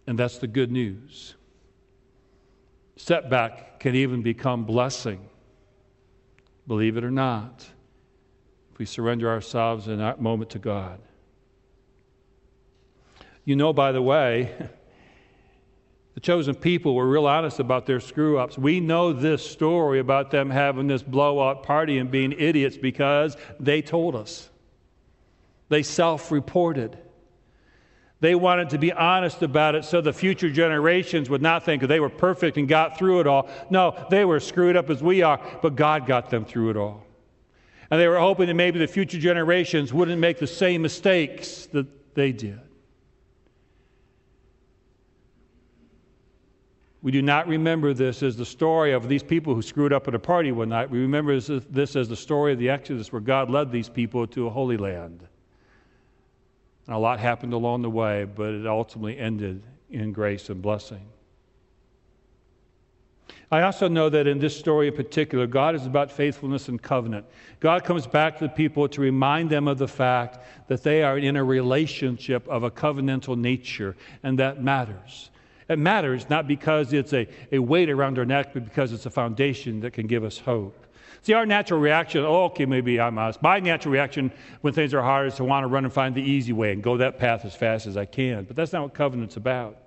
And 0.07 0.19
that's 0.19 0.39
the 0.39 0.47
good 0.47 0.71
news. 0.71 1.35
Setback 2.97 3.81
can 3.81 3.95
even 3.95 4.23
become 4.23 4.65
blessing 4.65 5.29
believe 6.67 6.97
it 6.97 7.05
or 7.05 7.11
not, 7.11 7.67
if 8.73 8.79
we 8.79 8.85
surrender 8.87 9.29
ourselves 9.29 9.89
in 9.89 9.99
that 9.99 10.21
moment 10.21 10.51
to 10.51 10.59
God. 10.59 11.01
You 13.45 13.57
know, 13.57 13.73
by 13.73 13.93
the 13.93 14.03
way, 14.03 14.55
the 16.15 16.21
chosen 16.21 16.55
people 16.55 16.95
were 16.95 17.09
real 17.09 17.27
honest 17.27 17.59
about 17.59 17.87
their 17.87 18.01
screw 18.01 18.39
ups. 18.39 18.57
We 18.57 18.79
know 18.81 19.13
this 19.13 19.45
story 19.45 19.99
about 19.99 20.31
them 20.31 20.51
having 20.51 20.87
this 20.87 21.03
blowout 21.03 21.65
party 21.65 21.99
and 21.99 22.11
being 22.11 22.33
idiots 22.33 22.77
because 22.77 23.37
they 23.59 23.83
told 23.83 24.15
us. 24.15 24.49
They 25.69 25.83
self 25.83 26.31
reported. 26.31 26.99
They 28.23 28.37
wanted 28.37 28.71
to 28.71 28.79
be 28.79 28.93
honest 28.93 29.43
about 29.43 29.75
it 29.75 29.85
so 29.85 30.01
the 30.01 30.13
future 30.13 30.49
generations 30.49 31.29
would 31.29 31.43
not 31.43 31.65
think 31.65 31.83
they 31.83 31.99
were 31.99 32.09
perfect 32.09 32.57
and 32.57 32.69
got 32.69 32.97
through 32.97 33.19
it 33.19 33.27
all. 33.27 33.49
No, 33.69 34.07
they 34.11 34.25
were 34.25 34.39
screwed 34.39 34.77
up 34.77 34.91
as 34.91 35.03
we 35.03 35.23
are, 35.23 35.41
but 35.61 35.75
God 35.75 36.07
got 36.07 36.31
them 36.31 36.45
through 36.45 36.71
it 36.71 36.77
all. 36.77 37.05
And 37.91 38.01
they 38.01 38.07
were 38.07 38.21
hoping 38.21 38.47
that 38.47 38.55
maybe 38.55 38.79
the 38.79 38.87
future 38.87 39.19
generations 39.19 39.93
wouldn't 39.93 40.21
make 40.21 40.39
the 40.39 40.47
same 40.47 40.83
mistakes 40.83 41.67
that 41.73 42.15
they 42.15 42.31
did. 42.31 42.61
We 47.03 47.11
do 47.11 47.23
not 47.23 47.49
remember 47.49 47.93
this 47.93 48.23
as 48.23 48.37
the 48.37 48.47
story 48.47 48.93
of 48.93 49.09
these 49.09 49.25
people 49.25 49.53
who 49.53 49.63
screwed 49.63 49.93
up 49.93 50.07
at 50.07 50.15
a 50.15 50.21
party 50.21 50.53
one 50.53 50.69
night. 50.69 50.89
We 50.89 51.01
remember 51.01 51.41
this 51.41 51.97
as 51.97 52.09
the 52.09 52.15
story 52.15 52.53
of 52.53 52.61
the 52.61 52.71
Exodus 52.71 53.11
where 53.11 53.21
God 53.21 53.51
led 53.51 53.73
these 53.73 53.89
people 53.89 54.29
to 54.29 54.47
a 54.47 54.51
holy 54.51 54.77
land. 54.77 55.27
And 56.87 56.97
a 56.97 56.99
lot 56.99 57.21
happened 57.21 57.53
along 57.53 57.83
the 57.83 57.91
way, 57.91 58.25
but 58.25 58.51
it 58.55 58.67
ultimately 58.67 59.19
ended 59.19 59.63
in 59.91 60.13
grace 60.13 60.49
and 60.49 60.61
blessing. 60.61 61.07
I 63.53 63.63
also 63.63 63.87
know 63.87 64.09
that 64.09 64.27
in 64.27 64.39
this 64.39 64.59
story 64.59 64.89
in 64.89 64.95
particular, 64.95 65.47
God 65.47 65.75
is 65.75 65.85
about 65.85 66.11
faithfulness 66.11 66.69
and 66.69 66.81
covenant. 66.81 67.27
God 67.61 67.85
comes 67.85 68.07
back 68.07 68.39
to 68.39 68.45
the 68.45 68.51
people 68.51 68.89
to 68.89 69.01
remind 69.03 69.51
them 69.51 69.69
of 69.69 69.77
the 69.77 69.87
fact 69.87 70.39
that 70.69 70.83
they 70.83 71.03
are 71.03 71.19
in 71.19 71.37
a 71.37 71.45
relationship 71.45 72.49
of 72.49 72.63
a 72.63 72.71
covenantal 72.71 73.37
nature, 73.37 73.95
and 74.23 74.39
that 74.39 74.63
matters. 74.63 75.31
It 75.69 75.79
matters 75.79 76.31
not 76.31 76.49
because 76.49 76.95
it's 76.95 77.13
a, 77.13 77.29
a 77.53 77.59
weight 77.59 77.91
around 77.91 78.19
our 78.19 78.25
neck, 78.25 78.55
but 78.55 78.65
because 78.65 78.91
it's 78.91 79.05
a 79.05 79.11
foundation 79.11 79.81
that 79.81 79.93
can 79.93 80.07
give 80.07 80.25
us 80.25 80.39
hope. 80.39 80.87
See, 81.23 81.35
our 81.35 81.47
natural 81.47 81.79
reaction, 81.79 82.25
oh, 82.25 82.45
okay, 82.47 82.67
maybe 82.67 83.01
I'm 83.01 83.17
us. 83.17 83.39
My 83.41 83.61
natural 83.61 83.93
reaction 83.93 84.33
when 84.61 84.75
things 84.75 84.93
are 84.93 85.03
hard 85.03 85.29
is 85.29 85.37
to 85.37 85.45
want 85.45 85.63
to 85.63 85.69
run 85.69 85.85
and 85.85 85.93
find 85.93 86.15
the 86.15 86.23
easy 86.23 86.53
way 86.53 86.73
and 86.73 86.83
go 86.83 86.97
that 86.97 87.17
path 87.17 87.45
as 87.45 87.55
fast 87.55 87.87
as 87.87 87.97
I 87.97 88.07
can. 88.07 88.45
But 88.45 88.57
that's 88.57 88.73
not 88.73 88.83
what 88.83 88.95
covenant's 88.95 89.37
about. 89.37 89.79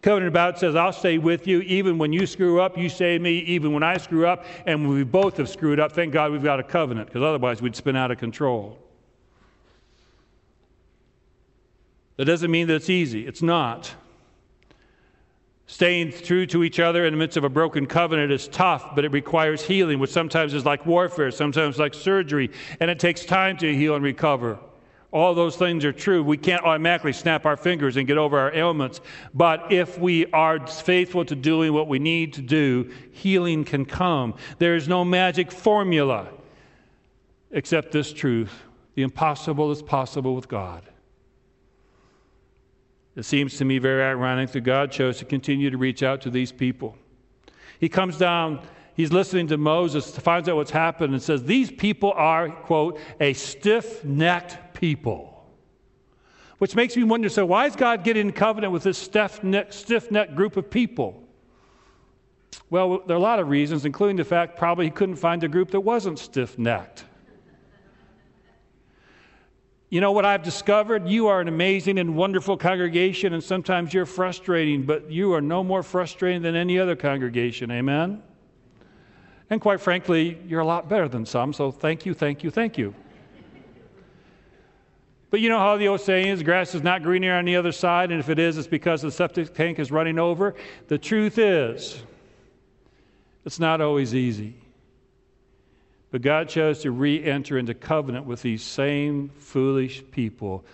Covenant 0.00 0.28
about 0.28 0.58
says, 0.58 0.74
I'll 0.74 0.94
stay 0.94 1.18
with 1.18 1.46
you 1.46 1.60
even 1.60 1.98
when 1.98 2.12
you 2.12 2.26
screw 2.26 2.60
up, 2.60 2.78
you 2.78 2.88
save 2.88 3.20
me, 3.20 3.38
even 3.40 3.72
when 3.72 3.82
I 3.82 3.98
screw 3.98 4.26
up, 4.26 4.46
and 4.64 4.86
when 4.86 4.96
we 4.96 5.04
both 5.04 5.36
have 5.36 5.48
screwed 5.50 5.78
up, 5.78 5.92
thank 5.92 6.14
God 6.14 6.32
we've 6.32 6.42
got 6.42 6.58
a 6.58 6.62
covenant, 6.62 7.08
because 7.08 7.22
otherwise 7.22 7.60
we'd 7.60 7.76
spin 7.76 7.96
out 7.96 8.10
of 8.10 8.16
control. 8.16 8.78
That 12.16 12.24
doesn't 12.24 12.50
mean 12.50 12.66
that 12.68 12.76
it's 12.76 12.88
easy. 12.88 13.26
It's 13.26 13.42
not. 13.42 13.94
Staying 15.68 16.12
true 16.12 16.46
to 16.46 16.62
each 16.62 16.78
other 16.78 17.06
in 17.06 17.12
the 17.12 17.18
midst 17.18 17.36
of 17.36 17.42
a 17.42 17.48
broken 17.48 17.86
covenant 17.86 18.30
is 18.30 18.46
tough, 18.48 18.94
but 18.94 19.04
it 19.04 19.10
requires 19.12 19.62
healing, 19.62 19.98
which 19.98 20.10
sometimes 20.12 20.54
is 20.54 20.64
like 20.64 20.86
warfare, 20.86 21.30
sometimes 21.32 21.78
like 21.78 21.92
surgery, 21.92 22.50
and 22.78 22.88
it 22.88 23.00
takes 23.00 23.24
time 23.24 23.56
to 23.56 23.74
heal 23.74 23.96
and 23.96 24.04
recover. 24.04 24.58
All 25.10 25.34
those 25.34 25.56
things 25.56 25.84
are 25.84 25.92
true. 25.92 26.22
We 26.22 26.36
can't 26.36 26.62
automatically 26.62 27.12
snap 27.12 27.46
our 27.46 27.56
fingers 27.56 27.96
and 27.96 28.06
get 28.06 28.16
over 28.16 28.38
our 28.38 28.54
ailments, 28.54 29.00
but 29.34 29.72
if 29.72 29.98
we 29.98 30.26
are 30.26 30.64
faithful 30.66 31.24
to 31.24 31.34
doing 31.34 31.72
what 31.72 31.88
we 31.88 31.98
need 31.98 32.34
to 32.34 32.42
do, 32.42 32.92
healing 33.12 33.64
can 33.64 33.86
come. 33.86 34.34
There 34.58 34.76
is 34.76 34.86
no 34.86 35.04
magic 35.04 35.50
formula 35.50 36.28
except 37.50 37.92
this 37.92 38.12
truth 38.12 38.52
the 38.94 39.02
impossible 39.02 39.70
is 39.70 39.82
possible 39.82 40.34
with 40.34 40.48
God. 40.48 40.82
It 43.16 43.24
seems 43.24 43.56
to 43.56 43.64
me 43.64 43.78
very 43.78 44.02
ironic 44.02 44.50
that 44.52 44.60
God 44.60 44.92
chose 44.92 45.18
to 45.18 45.24
continue 45.24 45.70
to 45.70 45.78
reach 45.78 46.02
out 46.02 46.20
to 46.22 46.30
these 46.30 46.52
people. 46.52 46.96
He 47.80 47.88
comes 47.88 48.18
down, 48.18 48.60
he's 48.94 49.12
listening 49.12 49.46
to 49.48 49.56
Moses, 49.56 50.16
finds 50.18 50.48
out 50.48 50.56
what's 50.56 50.70
happened, 50.70 51.14
and 51.14 51.22
says, 51.22 51.42
These 51.42 51.72
people 51.72 52.12
are, 52.12 52.50
quote, 52.50 53.00
a 53.18 53.32
stiff 53.32 54.04
necked 54.04 54.74
people. 54.74 55.32
Which 56.58 56.74
makes 56.74 56.96
me 56.96 57.04
wonder 57.04 57.28
so, 57.28 57.44
why 57.44 57.66
is 57.66 57.76
God 57.76 58.04
getting 58.04 58.28
in 58.28 58.32
covenant 58.32 58.72
with 58.72 58.82
this 58.82 58.98
stiff 58.98 59.42
necked 59.42 60.34
group 60.34 60.56
of 60.56 60.70
people? 60.70 61.22
Well, 62.70 63.02
there 63.06 63.16
are 63.16 63.18
a 63.18 63.22
lot 63.22 63.38
of 63.38 63.48
reasons, 63.48 63.84
including 63.84 64.16
the 64.16 64.24
fact 64.24 64.58
probably 64.58 64.86
he 64.86 64.90
couldn't 64.90 65.16
find 65.16 65.42
a 65.44 65.48
group 65.48 65.70
that 65.70 65.80
wasn't 65.80 66.18
stiff 66.18 66.58
necked. 66.58 67.04
You 69.88 70.00
know 70.00 70.10
what 70.10 70.24
I've 70.24 70.42
discovered? 70.42 71.08
You 71.08 71.28
are 71.28 71.40
an 71.40 71.46
amazing 71.46 71.98
and 71.98 72.16
wonderful 72.16 72.56
congregation, 72.56 73.34
and 73.34 73.42
sometimes 73.42 73.94
you're 73.94 74.06
frustrating, 74.06 74.82
but 74.82 75.10
you 75.10 75.32
are 75.34 75.40
no 75.40 75.62
more 75.62 75.82
frustrating 75.84 76.42
than 76.42 76.56
any 76.56 76.78
other 76.78 76.96
congregation. 76.96 77.70
Amen? 77.70 78.20
And 79.48 79.60
quite 79.60 79.80
frankly, 79.80 80.38
you're 80.48 80.60
a 80.60 80.66
lot 80.66 80.88
better 80.88 81.06
than 81.06 81.24
some, 81.24 81.52
so 81.52 81.70
thank 81.70 82.04
you, 82.04 82.14
thank 82.14 82.42
you, 82.42 82.50
thank 82.50 82.76
you. 82.76 82.94
But 85.30 85.40
you 85.40 85.48
know 85.48 85.58
how 85.58 85.76
the 85.76 85.86
old 85.86 86.00
saying 86.00 86.28
is 86.28 86.42
grass 86.42 86.74
is 86.74 86.82
not 86.82 87.04
greener 87.04 87.34
on 87.34 87.44
the 87.44 87.54
other 87.54 87.72
side, 87.72 88.10
and 88.10 88.18
if 88.18 88.28
it 88.28 88.40
is, 88.40 88.58
it's 88.58 88.66
because 88.66 89.02
the 89.02 89.10
septic 89.12 89.54
tank 89.54 89.78
is 89.78 89.92
running 89.92 90.18
over. 90.18 90.56
The 90.88 90.98
truth 90.98 91.38
is, 91.38 92.02
it's 93.44 93.60
not 93.60 93.80
always 93.80 94.16
easy. 94.16 94.54
But 96.10 96.22
God 96.22 96.48
chose 96.48 96.80
to 96.82 96.90
re 96.90 97.22
enter 97.22 97.58
into 97.58 97.74
covenant 97.74 98.26
with 98.26 98.42
these 98.42 98.62
same 98.62 99.28
foolish 99.38 100.02
people, 100.10 100.64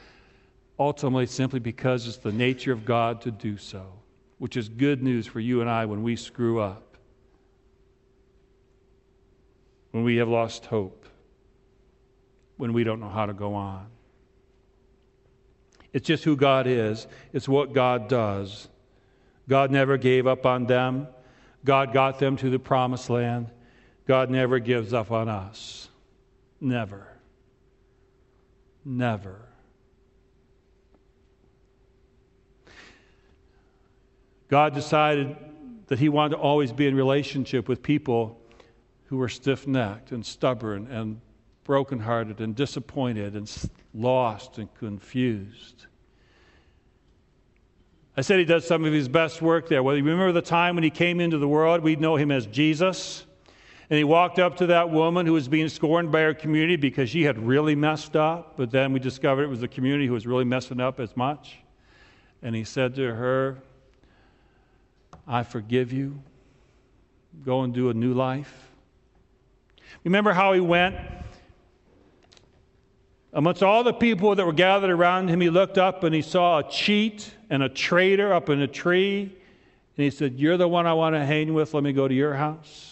ultimately 0.79 1.27
simply 1.27 1.59
because 1.59 2.07
it's 2.07 2.19
the 2.19 2.33
nature 2.33 2.73
of 2.73 2.85
God 2.85 3.23
to 3.23 3.31
do 3.31 3.57
so, 3.57 3.87
which 4.39 4.57
is 4.57 4.69
good 4.69 5.03
news 5.03 5.27
for 5.27 5.41
you 5.41 5.61
and 5.61 5.71
I 5.71 5.87
when 5.87 6.03
we 6.03 6.17
screw 6.17 6.61
up, 6.61 6.97
when 9.91 10.05
we 10.05 10.17
have 10.17 10.29
lost 10.29 10.67
hope, 10.67 11.07
when 12.57 12.73
we 12.73 12.85
don't 12.85 13.01
know 13.01 13.09
how 13.09 13.27
to 13.27 13.33
go 13.33 13.55
on. 13.55 13.87
It's 15.93 16.07
just 16.07 16.25
who 16.25 16.37
God 16.37 16.67
is, 16.67 17.07
it's 17.33 17.49
what 17.49 17.73
God 17.73 18.09
does. 18.09 18.69
God 19.49 19.71
never 19.71 19.97
gave 19.97 20.27
up 20.27 20.47
on 20.47 20.67
them. 20.67 21.09
God 21.65 21.93
got 21.93 22.19
them 22.19 22.37
to 22.39 22.51
the 22.51 22.59
promised 22.59 23.11
land. 23.11 23.49
God 24.13 24.29
never 24.29 24.59
gives 24.59 24.93
up 24.93 25.11
on 25.11 25.31
us. 25.31 25.89
Never. 26.61 27.09
Never. 28.85 29.41
God 34.49 34.75
decided 34.75 35.35
that 35.87 35.99
He 35.99 36.11
wanted 36.11 36.37
to 36.37 36.43
always 36.43 36.73
be 36.73 36.87
in 36.87 36.95
relationship 36.95 37.71
with 37.71 37.83
people 37.83 38.39
who 39.07 39.17
were 39.17 39.31
stiff 39.31 39.67
necked 39.67 40.13
and 40.13 40.27
stubborn 40.27 40.89
and 40.89 41.19
brokenhearted 41.65 42.43
and 42.43 42.55
disappointed 42.55 43.35
and 43.35 43.51
lost 43.95 44.59
and 44.59 44.69
confused. 44.75 45.87
I 48.15 48.21
said 48.21 48.39
he 48.41 48.45
does 48.45 48.67
some 48.67 48.85
of 48.85 48.93
his 48.93 49.09
best 49.09 49.41
work 49.41 49.71
there. 49.71 49.83
Well, 49.83 49.97
you 49.97 50.05
remember 50.05 50.33
the 50.33 50.43
time 50.43 50.75
when 50.75 50.85
he 50.85 50.91
came 50.91 51.19
into 51.19 51.39
the 51.39 51.49
world? 51.49 51.81
We'd 51.81 51.99
know 51.99 52.17
him 52.17 52.31
as 52.31 52.45
Jesus. 52.45 53.25
And 53.91 53.99
he 53.99 54.05
walked 54.05 54.39
up 54.39 54.57
to 54.57 54.67
that 54.67 54.91
woman 54.91 55.27
who 55.27 55.33
was 55.33 55.49
being 55.49 55.69
scorned 55.69 56.11
by 56.11 56.23
her 56.23 56.35
community 56.35 56.77
because 56.77 57.11
she 57.11 57.23
had 57.23 57.39
really 57.39 57.75
messed 57.75 58.17
up. 58.17 58.57
But 58.57 58.71
then 58.71 58.93
we 58.93 59.01
discovered 59.01 59.43
it 59.43 59.49
was 59.49 59.61
the 59.61 59.69
community 59.69 60.07
who 60.07 60.15
was 60.15 60.27
really 60.27 60.45
messing 60.45 60.81
up 60.81 61.01
as 61.01 61.17
much. 61.17 61.59
And 62.43 62.55
he 62.55 62.65
said 62.65 62.95
to 62.97 63.15
her, 63.15 63.59
I 65.27 65.43
forgive 65.43 65.93
you. 65.93 66.23
Go 67.45 67.63
and 67.63 67.73
do 67.73 67.91
a 67.91 67.95
new 67.95 68.15
life. 68.15 68.71
Remember 70.05 70.33
how 70.33 70.53
he 70.53 70.61
went 70.61 70.97
Amongst 73.35 73.63
all 73.63 73.83
the 73.83 73.95
people 73.95 74.35
that 74.35 74.45
were 74.45 74.53
gathered 74.53 74.91
around 74.91 75.29
him, 75.29 75.41
he 75.41 75.49
looked 75.49 75.79
up 75.79 76.05
and 76.05 76.15
he 76.15 76.21
saw 76.21 76.59
a 76.59 76.71
cheat 76.71 77.33
and 77.49 77.63
a 77.63 77.69
traitor 77.69 78.33
up 78.33 78.51
in 78.51 78.61
a 78.61 78.67
tree. 78.67 79.23
And 79.23 80.05
he 80.05 80.11
said, 80.11 80.39
You're 80.39 80.59
the 80.59 80.69
one 80.69 80.87
I 80.87 80.93
want 80.93 81.15
to 81.15 81.25
hang 81.25 81.55
with. 81.55 81.73
Let 81.73 81.83
me 81.83 81.95
go 81.95 82.07
to 82.07 82.15
your 82.15 82.35
house. 82.35 82.92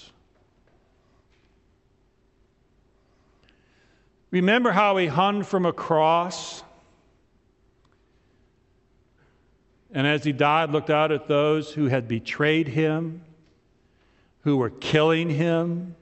Remember 4.31 4.71
how 4.71 4.97
he 4.97 5.07
hung 5.07 5.43
from 5.43 5.66
a 5.66 5.73
cross? 5.73 6.62
And 9.93 10.07
as 10.07 10.23
he 10.23 10.33
died, 10.33 10.71
looked 10.71 10.90
out 10.90 11.11
at 11.11 11.27
those 11.27 11.73
who 11.73 11.87
had 11.87 12.07
betrayed 12.07 12.69
him, 12.69 13.23
who 14.43 14.57
were 14.57 14.71
killing 14.71 15.31
him, 15.31 15.97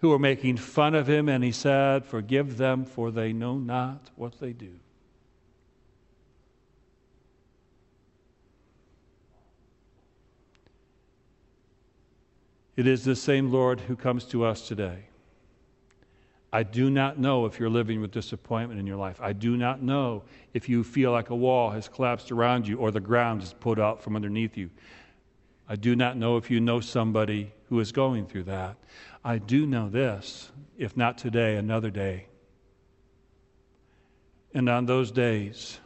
who 0.00 0.10
were 0.10 0.18
making 0.18 0.58
fun 0.58 0.94
of 0.94 1.08
him, 1.08 1.28
and 1.28 1.42
he 1.42 1.52
said, 1.52 2.04
Forgive 2.04 2.56
them, 2.56 2.84
for 2.84 3.10
they 3.10 3.32
know 3.32 3.56
not 3.56 4.10
what 4.16 4.38
they 4.38 4.52
do. 4.52 4.72
It 12.76 12.86
is 12.86 13.04
the 13.04 13.16
same 13.16 13.50
Lord 13.50 13.80
who 13.80 13.96
comes 13.96 14.24
to 14.26 14.44
us 14.44 14.66
today. 14.66 15.09
I 16.52 16.64
do 16.64 16.90
not 16.90 17.18
know 17.18 17.46
if 17.46 17.60
you're 17.60 17.70
living 17.70 18.00
with 18.00 18.10
disappointment 18.10 18.80
in 18.80 18.86
your 18.86 18.96
life. 18.96 19.20
I 19.20 19.32
do 19.32 19.56
not 19.56 19.82
know 19.82 20.24
if 20.52 20.68
you 20.68 20.82
feel 20.82 21.12
like 21.12 21.30
a 21.30 21.36
wall 21.36 21.70
has 21.70 21.88
collapsed 21.88 22.32
around 22.32 22.66
you 22.66 22.78
or 22.78 22.90
the 22.90 23.00
ground 23.00 23.42
is 23.42 23.52
put 23.52 23.78
out 23.78 24.02
from 24.02 24.16
underneath 24.16 24.56
you. 24.56 24.70
I 25.68 25.76
do 25.76 25.94
not 25.94 26.16
know 26.16 26.36
if 26.36 26.50
you 26.50 26.58
know 26.58 26.80
somebody 26.80 27.52
who 27.68 27.78
is 27.78 27.92
going 27.92 28.26
through 28.26 28.44
that. 28.44 28.76
I 29.24 29.38
do 29.38 29.64
know 29.64 29.88
this 29.88 30.50
if 30.76 30.96
not 30.96 31.18
today, 31.18 31.56
another 31.56 31.90
day. 31.90 32.26
And 34.52 34.68
on 34.68 34.86
those 34.86 35.12
days, 35.12 35.78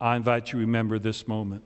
I 0.00 0.16
invite 0.16 0.48
you 0.48 0.52
to 0.52 0.56
remember 0.58 0.98
this 0.98 1.28
moment. 1.28 1.62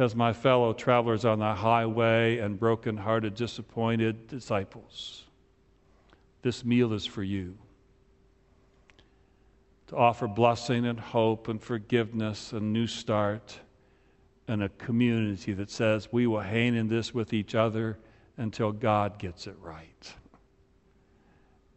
Because 0.00 0.16
my 0.16 0.32
fellow 0.32 0.72
travelers 0.72 1.26
on 1.26 1.40
the 1.40 1.54
highway 1.54 2.38
and 2.38 2.58
broken-hearted, 2.58 3.34
disappointed 3.34 4.28
disciples, 4.28 5.24
this 6.40 6.64
meal 6.64 6.94
is 6.94 7.04
for 7.04 7.22
you. 7.22 7.58
To 9.88 9.96
offer 9.96 10.26
blessing 10.26 10.86
and 10.86 10.98
hope 10.98 11.48
and 11.48 11.62
forgiveness 11.62 12.54
and 12.54 12.72
new 12.72 12.86
start 12.86 13.60
and 14.48 14.62
a 14.62 14.70
community 14.70 15.52
that 15.52 15.68
says 15.68 16.10
we 16.10 16.26
will 16.26 16.40
hang 16.40 16.76
in 16.76 16.88
this 16.88 17.12
with 17.12 17.34
each 17.34 17.54
other 17.54 17.98
until 18.38 18.72
God 18.72 19.18
gets 19.18 19.46
it 19.46 19.56
right. 19.60 20.14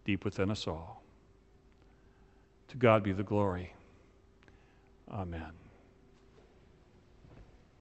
Deep 0.05 0.23
within 0.23 0.49
us 0.49 0.65
all. 0.65 1.03
To 2.69 2.77
God 2.77 3.03
be 3.03 3.11
the 3.11 3.23
glory. 3.23 3.73
Amen. 5.11 5.62